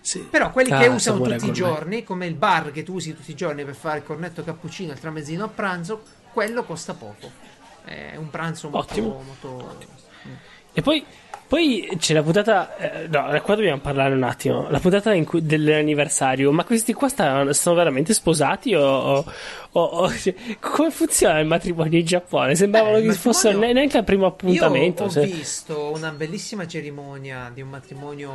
[0.00, 0.20] Sì.
[0.20, 3.30] Però quelli ah, che usano tutti i giorni, come il bar che tu usi tutti
[3.30, 6.02] i giorni per fare il cornetto cappuccino, il tramezzino a pranzo,
[6.32, 7.30] quello costa poco.
[7.84, 9.22] È un pranzo molto, Ottimo.
[9.24, 9.48] molto...
[9.48, 9.92] Ottimo.
[10.74, 11.04] E poi,
[11.46, 12.76] poi c'è la puntata.
[12.76, 14.70] Eh, no, qua dobbiamo parlare un attimo.
[14.70, 16.50] La puntata cui, dell'anniversario.
[16.50, 18.74] Ma questi qua stanno, sono veramente sposati?
[18.74, 19.22] O,
[19.72, 22.54] o, o cioè, come funziona il matrimonio in Giappone?
[22.54, 25.02] Sembravano eh, che fosse neanche al primo appuntamento.
[25.02, 25.26] Io ho se...
[25.26, 28.32] visto una bellissima cerimonia di un matrimonio.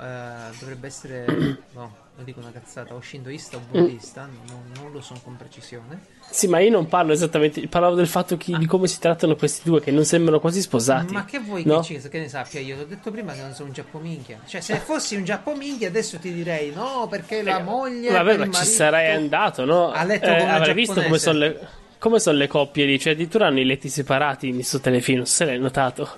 [0.00, 1.26] Eh, dovrebbe essere.
[1.74, 4.48] no dico una cazzata, o shintoista o buddista, mm.
[4.48, 6.16] non, non, lo so con precisione.
[6.30, 8.58] Sì, ma io non parlo esattamente, parlavo del fatto che, ah.
[8.58, 11.14] di come si trattano questi due che non sembrano quasi sposati.
[11.14, 11.80] Ma che vuoi no?
[11.80, 12.76] che, che ne sappia io?
[12.76, 14.40] L'ho detto prima che non sono un giappominchia.
[14.46, 18.10] Cioè, se fossi un giappominchia adesso ti direi no, perché la eh, moglie...
[18.10, 19.90] Vabbè, ma ci sarei andato, no?
[19.90, 21.68] Ha letto eh, avrei visto come sono le...
[21.98, 22.96] Come sono le coppie lì?
[22.96, 26.08] Cioè, addirittura hanno i letti separati in questo telefilm, se l'hai notato.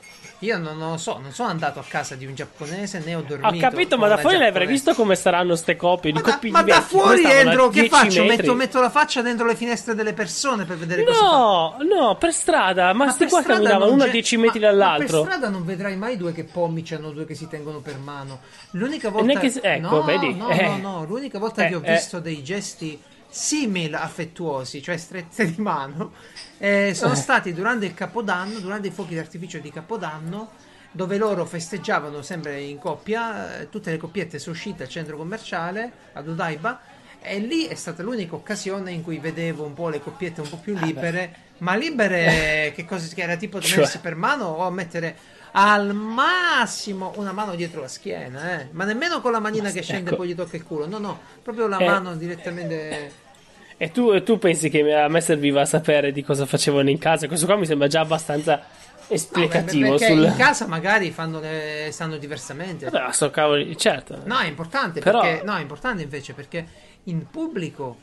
[0.43, 3.55] Io non lo so, non sono andato a casa di un giapponese né ho dormito.
[3.55, 6.13] Ho capito, ma da fuori l'avrei visto come saranno ste coppie.
[6.13, 8.25] Ma, di da, ma da fuori entro, che faccio?
[8.25, 12.17] Metto, metto, la faccia dentro le finestre delle persone per vedere no, cosa No, no,
[12.17, 12.87] per strada.
[12.95, 15.19] Ma, ma questi qua camminavano uno a 10 metri ma, dall'altro.
[15.19, 18.41] Ma per strada non vedrai mai due che pomiciano, due che si tengono per mano.
[18.71, 19.39] L'unica volta.
[19.39, 20.35] Che, ecco, no, vedi?
[20.35, 20.69] No, eh.
[20.69, 21.93] no, no, l'unica volta eh, che ho eh.
[21.93, 22.99] visto dei gesti
[23.31, 26.13] simil affettuosi, cioè strette di mano,
[26.59, 27.17] eh, sono eh.
[27.17, 32.79] stati durante il Capodanno, durante i fuochi d'artificio di Capodanno dove loro festeggiavano sempre in
[32.79, 36.81] coppia, eh, tutte le coppiette sono uscite al centro commerciale ad Udaiba
[37.23, 40.57] e lì è stata l'unica occasione in cui vedevo un po' le coppiette un po'
[40.57, 44.01] più ah, libere, ah, ma libere che cosa che era tipo tenersi cioè.
[44.01, 45.17] per mano o mettere
[45.53, 48.69] al massimo una mano dietro la schiena, eh?
[48.73, 50.15] ma nemmeno con la manina che scende ecco.
[50.15, 51.87] e poi gli tocca il culo, no, no, proprio la eh.
[51.87, 53.29] mano direttamente.
[53.77, 57.27] E tu, tu, pensi che a me serviva a sapere di cosa facevano in casa?
[57.27, 58.63] Questo qua mi sembra già abbastanza
[59.09, 59.91] esplicativo.
[59.91, 60.25] No, perché sul...
[60.25, 61.89] in casa magari fanno le...
[61.91, 62.89] stanno diversamente.
[62.89, 64.21] Vabbè, sto cavoli, certo.
[64.25, 65.21] No, è importante Però...
[65.21, 66.67] perché no, è importante invece perché
[67.05, 67.99] in pubblico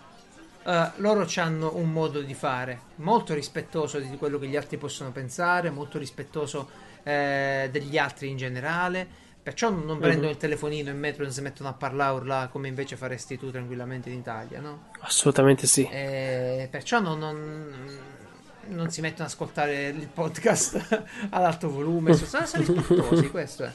[0.63, 5.11] uh, loro hanno un modo di fare molto rispettoso di quello che gli altri possono
[5.11, 9.07] pensare, molto rispettoso eh, degli altri in generale.
[9.41, 10.31] Perciò non, non prendono mm-hmm.
[10.31, 13.49] il telefonino in metro e non si mettono a parlare là come invece faresti tu
[13.49, 14.89] tranquillamente in Italia, no?
[14.99, 15.87] Assolutamente sì.
[15.89, 17.73] Eh, perciò non, non
[18.69, 23.71] non si mettono ad ascoltare il podcast ad alto volume, sono, sono rispettosi, questo è.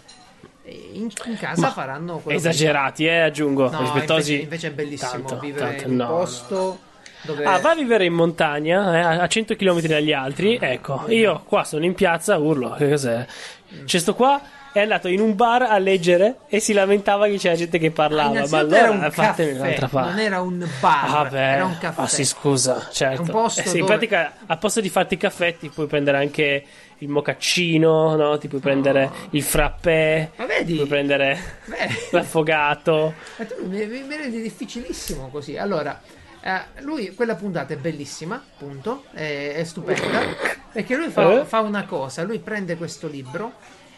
[0.65, 3.71] In, in, casa Ma faranno quello esagerati, eh, aggiungo.
[3.71, 4.43] No, rispettosi.
[4.43, 6.57] Invece, invece, è bellissimo tanto, vivere tanto, in un no, posto.
[6.57, 6.79] No.
[7.23, 7.45] Dove...
[7.45, 10.59] Ah, va a vivere in montagna eh, a 100 km dagli altri.
[10.61, 12.71] Ecco, io qua sono in piazza, urlo.
[12.73, 13.27] Che cos'è?
[13.85, 14.41] C'è sto qua
[14.73, 18.41] è andato in un bar a leggere e si lamentava che c'era gente che parlava.
[18.41, 20.11] Ah, ma allora era un fatemi un'altra parte.
[20.11, 22.01] Non era un bar, ah, beh, era un caffè.
[22.01, 23.21] Ah, sì, scusa, certo.
[23.21, 23.81] Un posto eh, sì, dove...
[23.81, 26.65] In pratica, a posto di farti i caffè, ti puoi prendere anche
[26.99, 28.39] il mocaccino, no?
[28.39, 29.15] Ti puoi prendere no.
[29.31, 30.75] il frappè, ma vedi?
[30.77, 31.89] puoi prendere Beh.
[32.13, 33.13] l'affogato.
[33.37, 35.59] Ma tu mi, mi, mi rendi difficilissimo così.
[35.59, 36.01] Allora.
[36.43, 40.21] Uh, lui, quella puntata è bellissima, punto, è, è stupenda,
[40.73, 41.45] perché lui fa, eh?
[41.45, 43.53] fa, una cosa, lui prende questo libro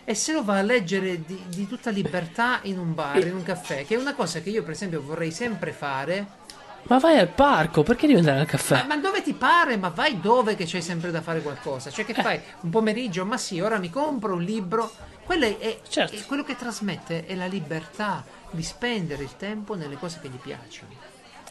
[0.05, 3.43] e se lo va a leggere di, di, tutta libertà in un bar, in un
[3.43, 6.43] caffè, che è una cosa che io per esempio vorrei sempre fare.
[6.83, 8.75] Ma vai al parco, perché devi andare al caffè?
[8.83, 9.79] Ma, ma dove ti pare?
[9.79, 11.91] Ma vai dove che c'è sempre da fare qualcosa?
[11.91, 12.23] Cioè che eh.
[12.23, 13.25] fai un pomeriggio?
[13.25, 14.93] Ma sì, ora mi compro un libro.
[15.25, 16.15] Quello è, certo.
[16.15, 20.37] è, quello che trasmette è la libertà di spendere il tempo nelle cose che gli
[20.37, 21.04] piacciono.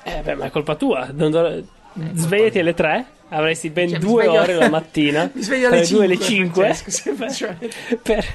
[0.03, 1.09] Eh beh, ma è colpa tua.
[1.11, 1.47] Non do...
[1.47, 1.63] Eh,
[2.13, 4.41] Svegliati alle 3, avresti ben cioè, due sveglio...
[4.41, 5.29] ore la mattina.
[5.31, 6.75] mi sveglio alle 2 alle 5
[8.01, 8.25] per,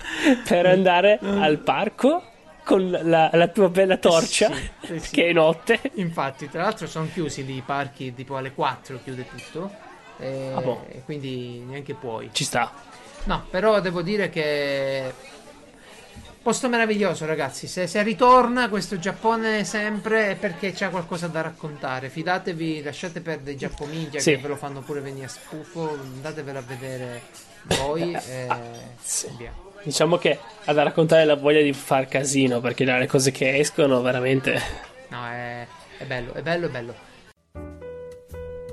[0.46, 1.42] per, andare mm.
[1.42, 2.22] al parco
[2.64, 5.10] con la, la, tua bella torcia sì, sì, sì.
[5.10, 5.80] che è notte.
[5.94, 9.70] Infatti, tra l'altro sono chiusi lì i parchi tipo alle 4 chiude tutto.
[10.18, 10.86] E, ah, boh.
[11.04, 12.30] quindi neanche puoi.
[12.32, 12.72] Ci sta.
[13.24, 15.12] No, però devo dire che
[16.48, 17.66] Posto meraviglioso, ragazzi.
[17.66, 22.08] Se, se, ritorna questo Giappone sempre è perché c'è qualcosa da raccontare.
[22.08, 24.30] Fidatevi, lasciate perdere i giappomindia sì.
[24.30, 25.90] che ve lo fanno pure venire a spufo.
[25.90, 27.20] Andatevelo a vedere
[27.76, 28.14] voi.
[28.14, 28.48] e
[28.98, 29.28] sì.
[29.36, 29.52] via.
[29.82, 34.00] Diciamo che ha da raccontare la voglia di far casino perché le cose che escono
[34.00, 34.58] veramente.
[35.08, 35.66] No, è,
[35.98, 36.94] è bello, è bello, è bello.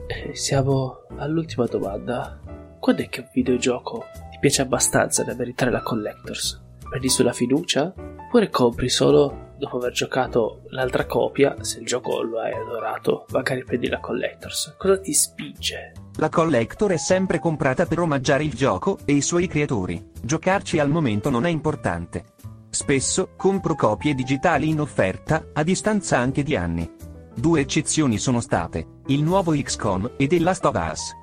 [0.08, 2.40] Eh, siamo all'ultima domanda.
[2.80, 6.64] Quando è che un videogioco ti piace abbastanza da meritare la Collectors?
[6.90, 7.94] Prendi sulla fiducia?
[8.28, 13.64] Oppure compri solo dopo aver giocato l'altra copia, se il gioco lo hai adorato, magari
[13.64, 14.76] prendi la Collectors.
[14.78, 15.94] Cosa ti spinge?
[16.18, 20.12] La Collector è sempre comprata per omaggiare il gioco e i suoi creatori.
[20.22, 22.26] Giocarci al momento non è importante.
[22.70, 26.90] Spesso compro copie digitali in offerta, a distanza anche di anni.
[27.34, 31.14] Due eccezioni sono state, il nuovo XCOM e The Last of Us.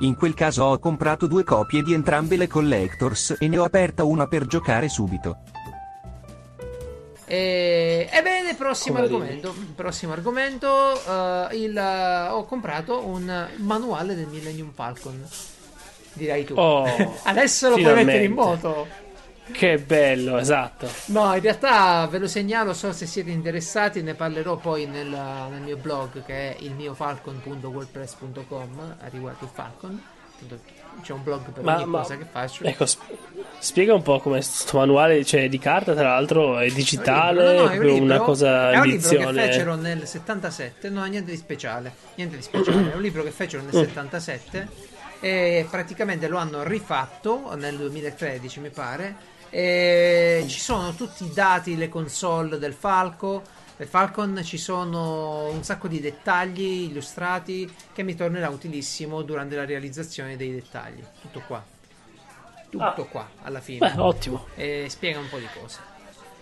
[0.00, 4.04] In quel caso ho comprato due copie di entrambe le collectors e ne ho aperta
[4.04, 5.38] una per giocare subito.
[7.26, 9.54] E, ebbene, prossimo Come argomento.
[9.74, 10.68] Prossimo argomento.
[10.68, 15.24] Uh, il, uh, ho comprato un manuale del Millennium Falcon.
[16.12, 16.54] Direi tu.
[16.54, 16.84] Oh,
[17.24, 18.86] Adesso lo puoi mettere in moto.
[19.50, 20.88] Che bello, esatto.
[21.06, 25.60] No, in realtà ve lo segnalo, so se siete interessati, ne parlerò poi nel, nel
[25.60, 30.00] mio blog che è il mio falcon.wordpress.com a riguardo il Falcon.
[31.02, 32.62] c'è un blog per ma, ogni ma, cosa che faccio.
[32.62, 32.86] Ecco,
[33.58, 37.68] spiega un po' come questo manuale, cioè di carta tra l'altro, è digitale, no, no,
[37.68, 41.32] è un libro, una cosa È un libro che fecero nel 77, non ha niente
[41.32, 44.66] di speciale, niente di speciale, è un libro che fecero nel 77 mm.
[45.20, 49.31] e praticamente lo hanno rifatto nel 2013 mi pare.
[49.54, 55.64] E ci sono tutti i dati, le console del Falco per Falcon ci sono un
[55.64, 61.02] sacco di dettagli illustrati che mi tornerà utilissimo durante la realizzazione dei dettagli.
[61.20, 61.64] Tutto qua.
[62.70, 63.06] Tutto ah.
[63.06, 63.78] qua, alla fine.
[63.90, 64.46] Beh, ottimo.
[64.54, 65.80] E spiega un po' di cose.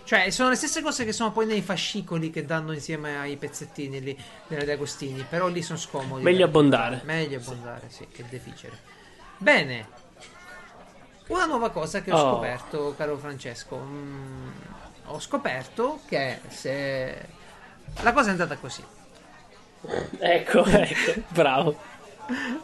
[0.03, 4.01] Cioè, sono le stesse cose che sono poi nei fascicoli che danno insieme ai pezzettini
[4.01, 6.21] lì delle Agostini, però lì sono scomodi.
[6.21, 7.01] Meglio abbondare.
[7.05, 8.77] Meglio abbondare, sì, che deficere.
[9.37, 10.00] Bene.
[11.31, 12.33] Una nuova cosa che ho oh.
[12.33, 13.77] scoperto, caro Francesco.
[13.77, 14.49] Mm,
[15.05, 17.25] ho scoperto che se
[18.01, 18.83] la cosa è andata così.
[20.19, 21.79] Ecco, ecco, bravo.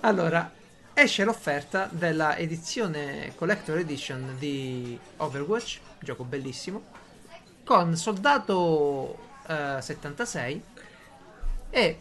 [0.02, 0.52] Allora,
[0.94, 6.84] esce l'offerta della edizione Collector Edition di Overwatch, gioco bellissimo,
[7.64, 10.64] con Soldato uh, 76
[11.70, 12.00] e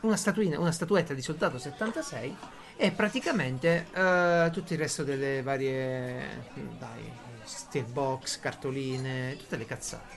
[0.00, 2.36] una, statuina, una statuetta di Soldato 76
[2.80, 6.44] e praticamente uh, tutto il resto delle varie
[6.78, 7.10] dai,
[7.42, 10.16] steelbox, cartoline, tutte le cazzate.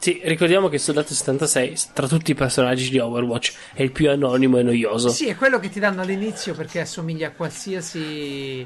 [0.00, 4.58] Sì, ricordiamo che Soldato 76, tra tutti i personaggi di Overwatch, è il più anonimo
[4.58, 5.08] e noioso.
[5.08, 8.60] Sì, è quello che ti danno all'inizio perché assomiglia a qualsiasi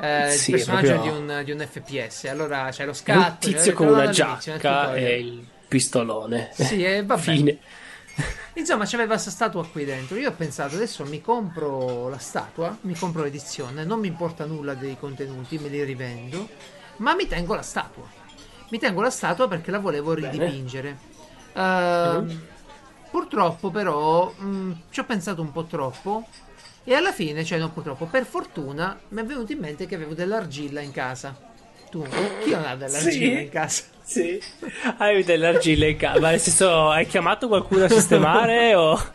[0.00, 1.12] eh, sì, personaggio proprio...
[1.12, 2.24] di, un, di, un, FPS.
[2.26, 3.48] Allora c'è lo scatto.
[3.48, 6.50] Un tizio con una giacca e il pistolone.
[6.52, 7.58] Sì, e va bene.
[8.56, 10.16] Insomma, c'aveva questa statua qui dentro.
[10.16, 14.72] Io ho pensato, adesso mi compro la statua, mi compro l'edizione, non mi importa nulla
[14.72, 16.48] dei contenuti, me li rivendo,
[16.96, 18.04] ma mi tengo la statua.
[18.70, 20.98] Mi tengo la statua perché la volevo ridipingere.
[21.52, 22.30] Uh, mm.
[23.10, 26.26] Purtroppo, però, mh, mm, ci ho pensato un po' troppo.
[26.82, 30.14] E alla fine, cioè, non purtroppo, per fortuna, mi è venuto in mente che avevo
[30.14, 31.36] dell'argilla in casa.
[31.90, 32.02] Tu,
[32.42, 33.42] chi non ha dell'argilla sì.
[33.42, 33.82] in casa?
[34.06, 34.40] Sì,
[34.98, 36.20] hai dell'argilla in casa.
[36.20, 38.96] Ma nel senso, hai chiamato qualcuno a sistemare o...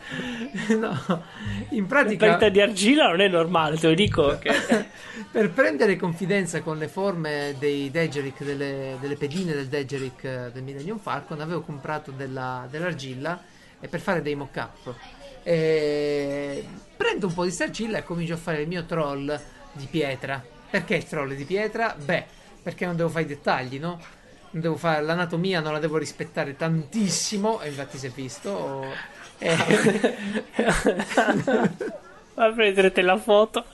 [0.78, 1.24] No,
[1.70, 2.26] in pratica...
[2.26, 4.36] La perdita di argilla non è normale, te lo dico.
[4.38, 4.52] Che...
[5.32, 10.62] per prendere confidenza con le forme dei Degeric, delle, delle pedine del Degeric eh, del
[10.62, 13.42] Millennium Falcon, avevo comprato della, dell'argilla
[13.80, 14.94] e per fare dei mock-up.
[15.42, 16.66] E...
[16.94, 19.40] Prendo un po' di argilla e comincio a fare il mio troll
[19.72, 20.44] di pietra.
[20.68, 21.96] Perché il troll di pietra?
[21.98, 22.26] Beh,
[22.62, 24.20] perché non devo fare i dettagli, no?
[24.52, 28.84] Devo fare l'anatomia, non la devo rispettare tantissimo, e infatti si è visto.
[29.42, 29.56] E...
[32.34, 33.64] Ma prenderete la foto.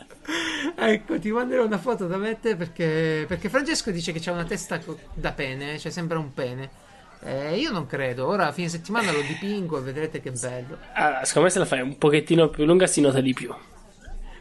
[0.74, 4.80] Ecco, ti manderò una foto da mettere perché, perché Francesco dice che c'ha una testa
[5.12, 6.70] da pene, cioè sembra un pene.
[7.22, 8.26] Eh, io non credo.
[8.26, 10.78] Ora a fine settimana lo dipingo e vedrete che bello.
[10.94, 13.54] Allora, secondo me se la fai un pochettino più lunga si nota di più.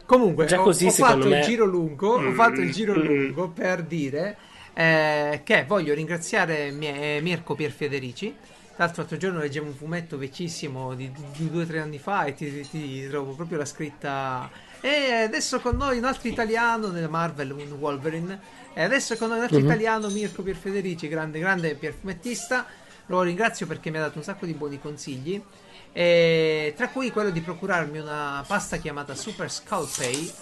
[0.06, 1.40] Comunque, Già così, ho, ho fatto me...
[1.40, 2.18] il giro lungo.
[2.18, 2.28] Mm.
[2.28, 3.02] Ho fatto il giro mm.
[3.02, 4.36] lungo per dire
[4.78, 8.32] eh, che voglio ringraziare mie, Mirko Pierfederici.
[8.76, 12.26] Tra l'altro l'altro giorno leggevo un fumetto vecchissimo di, di due o tre anni fa
[12.26, 14.48] e ti, ti, trovo proprio la scritta
[14.80, 18.56] e adesso con noi un altro italiano nella Marvel, un Wolverine.
[18.72, 19.64] E adesso con noi un altro uh-huh.
[19.64, 22.64] italiano, Mirko Pierfederici, grande, grande pierfumettista.
[23.06, 25.42] Lo ringrazio perché mi ha dato un sacco di buoni consigli.
[25.90, 30.32] E, tra cui quello di procurarmi una pasta chiamata Super Skull Pay.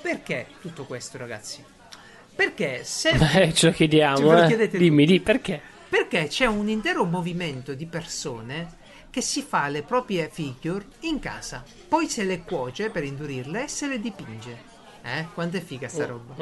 [0.00, 1.75] Perché tutto questo, ragazzi?
[2.36, 3.10] Perché se...
[3.36, 4.68] Eh, ce lo chiediamo, eh.
[4.68, 5.60] dimmi, di perché?
[5.88, 11.64] Perché c'è un intero movimento di persone che si fa le proprie figure in casa,
[11.88, 14.74] poi se le cuoce per indurirle e se le dipinge.
[15.02, 15.26] Eh?
[15.32, 16.34] Quanto è figa sta roba?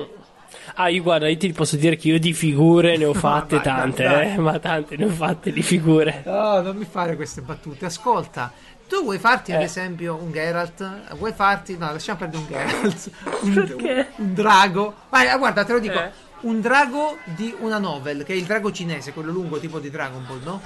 [0.75, 4.05] Ah, io guarda, io ti posso dire che io di figure ne ho fatte tante.
[4.05, 6.23] Eh, ma tante ne ho fatte di figure.
[6.25, 7.87] No, non mi fare queste battute.
[7.87, 8.53] Ascolta,
[8.89, 9.57] tu vuoi farti eh.
[9.57, 11.15] ad esempio un Geralt?
[11.15, 11.77] Vuoi farti.
[11.77, 13.11] No, lasciamo perdere un Geralt.
[13.45, 14.95] Un, un, drago.
[15.11, 15.99] Vai, guarda, te lo dico.
[15.99, 16.11] Eh.
[16.41, 20.25] Un drago di una novel, che è il drago cinese, quello lungo tipo di Dragon
[20.27, 20.61] Ball, no?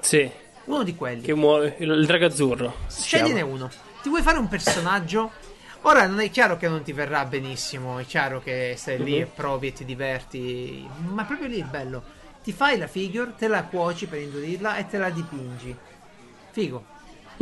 [0.00, 0.30] Sì.
[0.64, 1.22] Uno di quelli.
[1.22, 1.76] Che muore.
[1.78, 2.74] Il, il drago azzurro.
[2.88, 3.70] Scegliene uno.
[4.02, 5.30] Ti vuoi fare un personaggio?
[5.86, 9.24] Ora non è chiaro che non ti verrà benissimo, è chiaro che stai lì e
[9.24, 9.30] mhm.
[9.34, 12.02] provi e ti diverti, ma proprio lì è bello.
[12.42, 15.76] Ti fai la figure, te la cuoci per indurirla e te la dipingi.
[16.52, 16.84] Figo.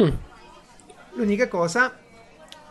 [0.01, 0.11] Mm.
[1.15, 1.95] L'unica cosa,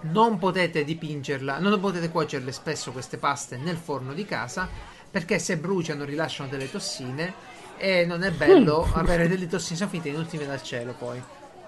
[0.02, 4.68] non potete dipingerla, non potete cuocerle spesso queste paste nel forno di casa
[5.10, 7.34] perché se bruciano rilasciano delle tossine
[7.78, 8.98] e non è bello mm.
[8.98, 11.22] avere delle tossine, sono finite in ultime dal cielo poi.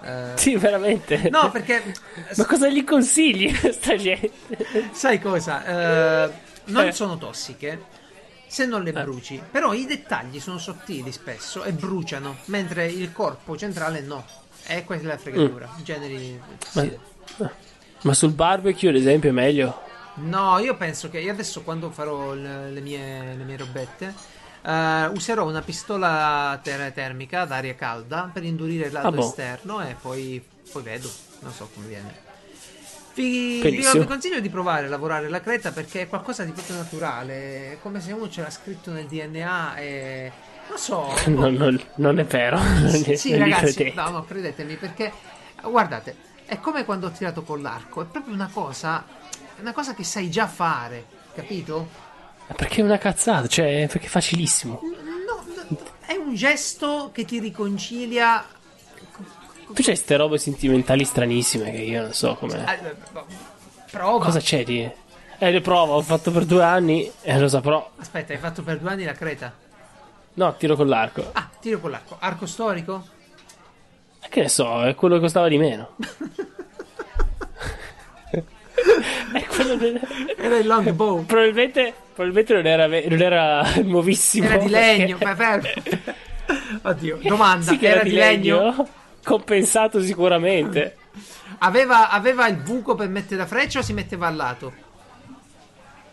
[0.04, 1.30] Uh, sì, veramente.
[1.30, 1.82] No, perché.
[2.36, 4.32] Ma cosa gli consigli a sta gente?
[4.91, 6.28] Sai cosa?
[6.28, 6.32] Uh,
[6.66, 6.91] non eh.
[6.91, 8.01] sono tossiche
[8.54, 9.01] se non le eh.
[9.01, 14.24] bruci, però i dettagli sono sottili spesso e bruciano, mentre il corpo centrale no.
[14.86, 15.70] Questa è la fregatura.
[15.70, 15.84] Mm.
[15.84, 16.41] Generi.
[16.70, 16.97] Sì.
[18.01, 19.82] Ma sul barbecue, ad esempio, è meglio?
[20.16, 24.14] No, io penso che io adesso quando farò le, le, mie, le mie, robette
[24.61, 29.28] uh, userò una pistola ter- termica ad aria calda per indurire il lato ah, boh.
[29.28, 31.09] esterno e poi, poi, vedo,
[31.39, 32.32] non so come viene.
[33.16, 37.74] Vi, vi, consiglio di provare a lavorare la creta perché è qualcosa di proprio naturale,
[37.74, 40.32] è come se uno ce l'ha scritto nel DNA e...
[40.70, 41.14] Non so.
[41.28, 42.59] non, non, non, è vero.
[42.89, 45.11] Sì, sì ragazzi, no, no, credetemi perché
[45.61, 49.22] guardate, è come quando ho tirato con l'arco, è proprio una cosa
[49.55, 51.88] è una cosa che sai già fare, capito?
[52.55, 54.82] Perché è una cazzata, cioè, perché è facilissimo.
[54.82, 55.43] No,
[56.05, 58.45] è un gesto che ti riconcilia.
[59.68, 62.66] Tu c'hai queste robe sentimentali stranissime che io non so come.
[62.66, 62.95] Eh,
[63.91, 64.26] prova.
[64.26, 64.89] Cosa c'è di.
[65.38, 67.91] Eh, le provo, ho fatto per due anni e lo saprò.
[67.97, 69.53] Aspetta, hai fatto per due anni la creta?
[70.36, 71.29] No, tiro con l'arco.
[71.34, 72.17] Ah, tiro con l'arco.
[72.19, 73.07] Arco storico?
[74.29, 75.95] Che ne so, è quello che costava di meno.
[79.77, 79.99] del...
[80.38, 81.25] Era il longbow.
[81.25, 84.47] Probabilmente, probabilmente non, era, non era nuovissimo.
[84.47, 86.01] Era di legno, perché...
[86.81, 87.71] Oddio, domanda.
[87.71, 88.59] Sì era, era, di legno?
[88.59, 88.88] legno?
[89.23, 90.97] Compensato sicuramente.
[91.59, 94.73] Aveva, aveva, il buco per mettere la freccia o si metteva al lato?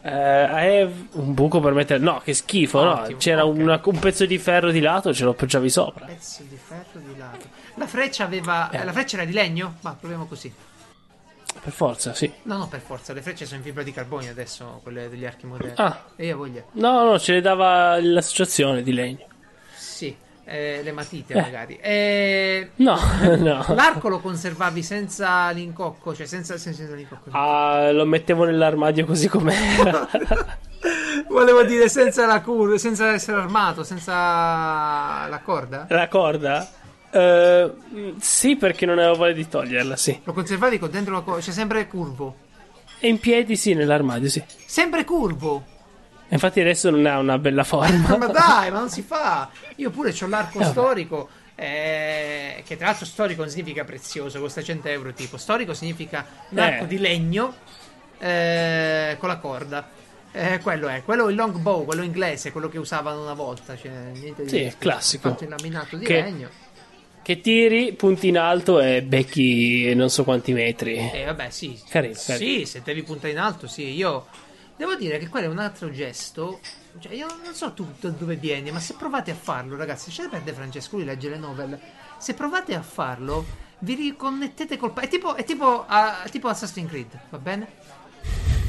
[0.02, 1.98] Eh, un buco per mettere.
[1.98, 3.16] No, che schifo, Ottimo, no?
[3.18, 3.62] C'era okay.
[3.62, 6.06] una, un pezzo di ferro di lato, ce lo appoggiavi sopra.
[6.06, 7.46] Un pezzo di ferro di lato.
[7.74, 8.70] La freccia aveva.
[8.70, 8.84] Eh.
[8.84, 9.76] La freccia era di legno?
[9.80, 10.52] Ma proviamo così.
[11.62, 12.32] Per forza, sì.
[12.44, 13.12] No, no, per forza.
[13.12, 15.74] Le frecce sono in fibra di carbonio adesso, quelle degli archi moderni.
[15.76, 16.04] Ah.
[16.16, 16.64] E io voglio.
[16.72, 19.26] No, no, ce le dava l'associazione di legno.
[20.50, 21.40] Eh, le matite eh.
[21.40, 21.78] magari.
[21.80, 22.98] Eh, no,
[23.38, 23.64] no.
[23.68, 27.30] L'arco lo conservavi senza l'incocco, cioè senza, senza l'incocco.
[27.30, 30.08] Ah, lo mettevo nell'armadio così com'era.
[31.28, 35.86] Volevo dire senza la curva, senza essere armato, senza la corda.
[35.88, 36.68] La corda?
[37.12, 40.20] Uh, sì, perché non avevo voglia di toglierla, sì.
[40.24, 42.34] Lo conservavi con dentro la cosa, cioè sempre curvo.
[42.98, 44.42] E in piedi, sì, nell'armadio, sì.
[44.66, 45.69] Sempre curvo.
[46.30, 48.16] Infatti adesso non ha una bella forma.
[48.18, 49.50] ma dai, ma non si fa.
[49.76, 51.28] Io pure ho l'arco eh, storico.
[51.54, 55.36] Eh, che tra l'altro storico non significa prezioso, costa 100 euro tipo.
[55.36, 56.86] Storico significa un arco eh.
[56.86, 57.54] di legno
[58.18, 59.90] eh, con la corda.
[60.32, 63.76] Eh, quello è, quello è il longbow, quello inglese, quello che usavano una volta.
[63.76, 65.30] Cioè, niente di sì, classico.
[65.30, 66.22] Fatto in laminato di che...
[66.22, 66.48] legno
[67.22, 70.96] che tiri, punti in alto e becchi non so quanti metri.
[71.12, 71.78] Eh, vabbè, sì.
[71.88, 72.50] Carino, carino.
[72.50, 73.94] Sì, se devi puntare in alto, sì.
[73.94, 74.26] Io
[74.80, 76.58] devo dire che quello è un altro gesto.
[76.98, 80.22] Cioè, io non so tu da dove vieni, ma se provate a farlo, ragazzi, c'è
[80.22, 81.78] da perdere Francesco, lui legge le novel.
[82.16, 83.44] Se provate a farlo,
[83.80, 84.94] vi riconnettete col.
[84.94, 87.68] È tipo, è tipo, uh, tipo Assassin's Creed, va bene?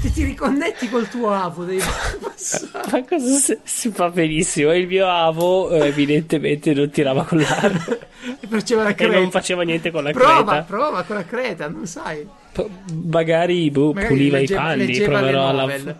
[0.01, 1.79] ti, ti riconnetti col tuo avo devi
[2.91, 7.85] ma cosa si, si, fa benissimo il mio avo eh, evidentemente non tirava con l'arma
[8.97, 12.69] e non faceva niente con la prova, creta prova con la creta non sai P-
[13.05, 15.95] magari, boh, magari puliva leggeva, i panni proverò alla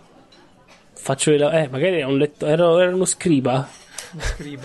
[0.94, 1.62] faccio le...
[1.62, 3.68] eh magari era un letto era, era uno scriba
[4.12, 4.62] uno scriba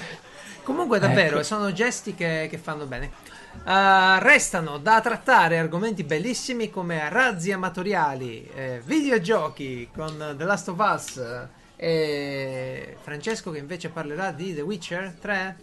[0.61, 1.43] comunque davvero ecco.
[1.43, 3.35] sono gesti che, che fanno bene
[3.65, 10.77] Uh, restano da trattare argomenti bellissimi come razzi amatoriali, eh, videogiochi con The Last of
[10.79, 15.57] Us e Francesco che invece parlerà di The Witcher 3.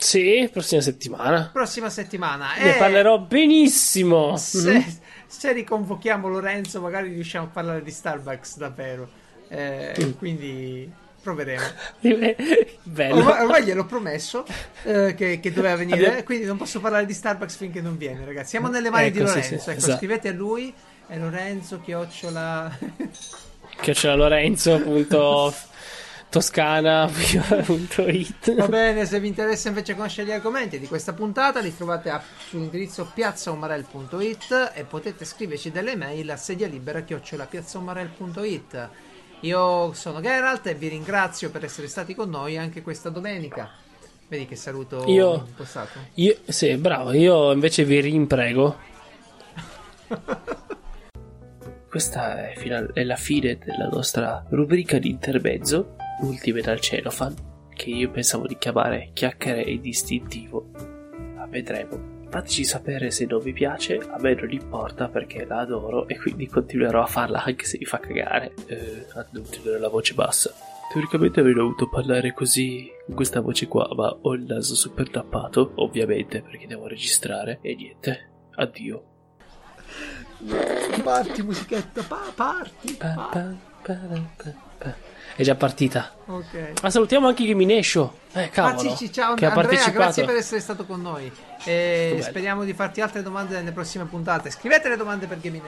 [0.00, 1.50] Sì, prossima settimana.
[1.52, 2.54] Prossima settimana.
[2.56, 2.78] Ne e...
[2.78, 4.36] parlerò benissimo.
[4.38, 4.82] Se, mm.
[5.26, 9.08] se, riconvochiamo Lorenzo magari riusciamo a parlare di Starbucks davvero.
[9.48, 10.10] Eh, mm.
[10.12, 10.90] Quindi
[11.22, 11.62] proveremo.
[12.82, 13.16] Bello.
[13.16, 14.46] Ormai, ormai gliel'ho promesso
[14.84, 16.22] eh, che, che, doveva venire, Abbiamo...
[16.22, 18.48] quindi non posso parlare di Starbucks finché non viene, ragazzi.
[18.48, 19.48] Siamo nelle mani ecco, di Lorenzo.
[19.48, 19.96] Sì, sì, ecco, esatto.
[19.98, 20.72] scrivete a lui,
[21.06, 22.78] è Lorenzo chiocciola.
[23.82, 25.54] chiocciola Lorenzo.
[26.30, 32.10] Toscana.it Va bene, se vi interessa invece conoscere gli argomenti di questa puntata li trovate
[32.10, 38.90] a, sull'indirizzo piazzaumarel.it e potete scriverci delle mail a sedia libera chiocciola piazzaumarel.it
[39.40, 43.70] io sono Geralt e vi ringrazio per essere stati con noi anche questa domenica.
[44.28, 45.98] Vedi che saluto io, impostato?
[46.14, 47.12] Io, sì, bravo.
[47.12, 48.76] Io invece vi rimprego.
[51.88, 57.34] Questa è, fino, è, la fine della nostra rubrica di intermezzo, Ultimate al Celofan,
[57.74, 60.70] che io pensavo di chiamare chiacchiere e distintivo.
[61.36, 62.18] Ma vedremo.
[62.28, 66.46] Fateci sapere se non vi piace, a me non importa perché la adoro e quindi
[66.46, 68.54] continuerò a farla anche se mi fa cagare.
[68.66, 70.54] Eh, devo tenere la voce bassa.
[70.92, 75.72] Teoricamente avrei dovuto parlare così, con questa voce qua, ma ho il naso super tappato,
[75.76, 77.58] ovviamente, perché devo registrare.
[77.62, 79.04] E niente, addio.
[81.02, 82.94] Parti musichetta, pa, parti.
[82.94, 83.69] Pa, pa, pa,
[85.36, 86.12] È già partita.
[86.26, 86.82] Ok.
[86.82, 88.10] Ma salutiamo anche Gimination.
[88.32, 91.32] Eh, cavolo, ah, ciao che Andrea, grazie per essere stato con noi.
[91.64, 94.50] E speriamo di farti altre domande nelle prossime puntate.
[94.50, 95.64] Scrivete le domande per Gaming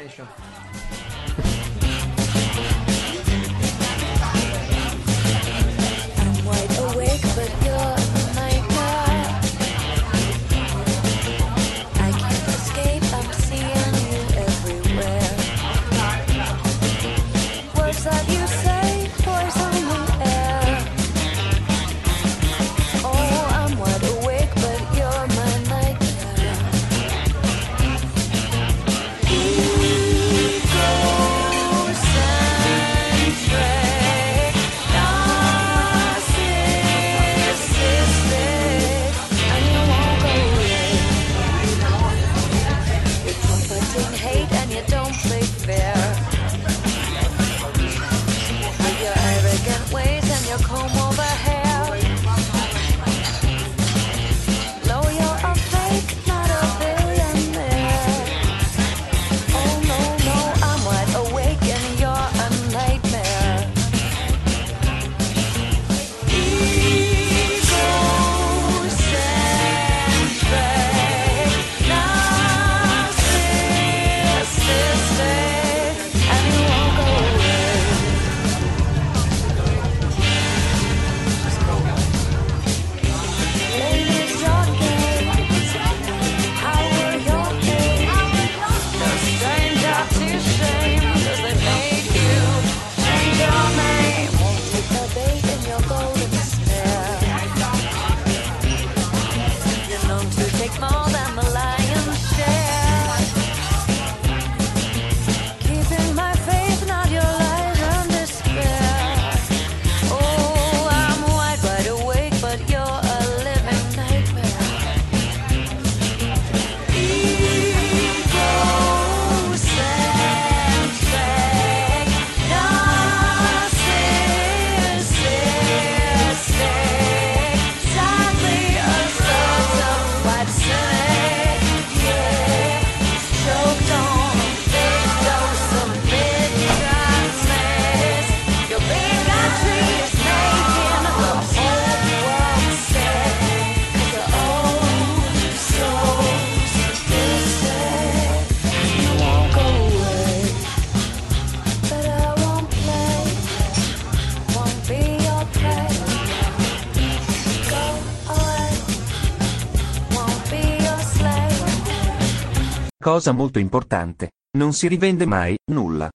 [163.13, 164.31] Cosa molto importante.
[164.57, 166.09] Non si rivende mai, nulla.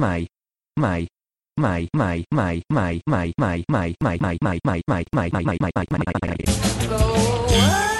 [0.00, 0.26] Mai.
[0.80, 1.06] Mai.
[1.60, 5.58] Mai, mai, mai, mai, mai, mai, mai, mai, mai, mai, mai, mai, mai, mai, mai,
[5.60, 6.36] mai, mai, mai,
[7.50, 7.97] mai.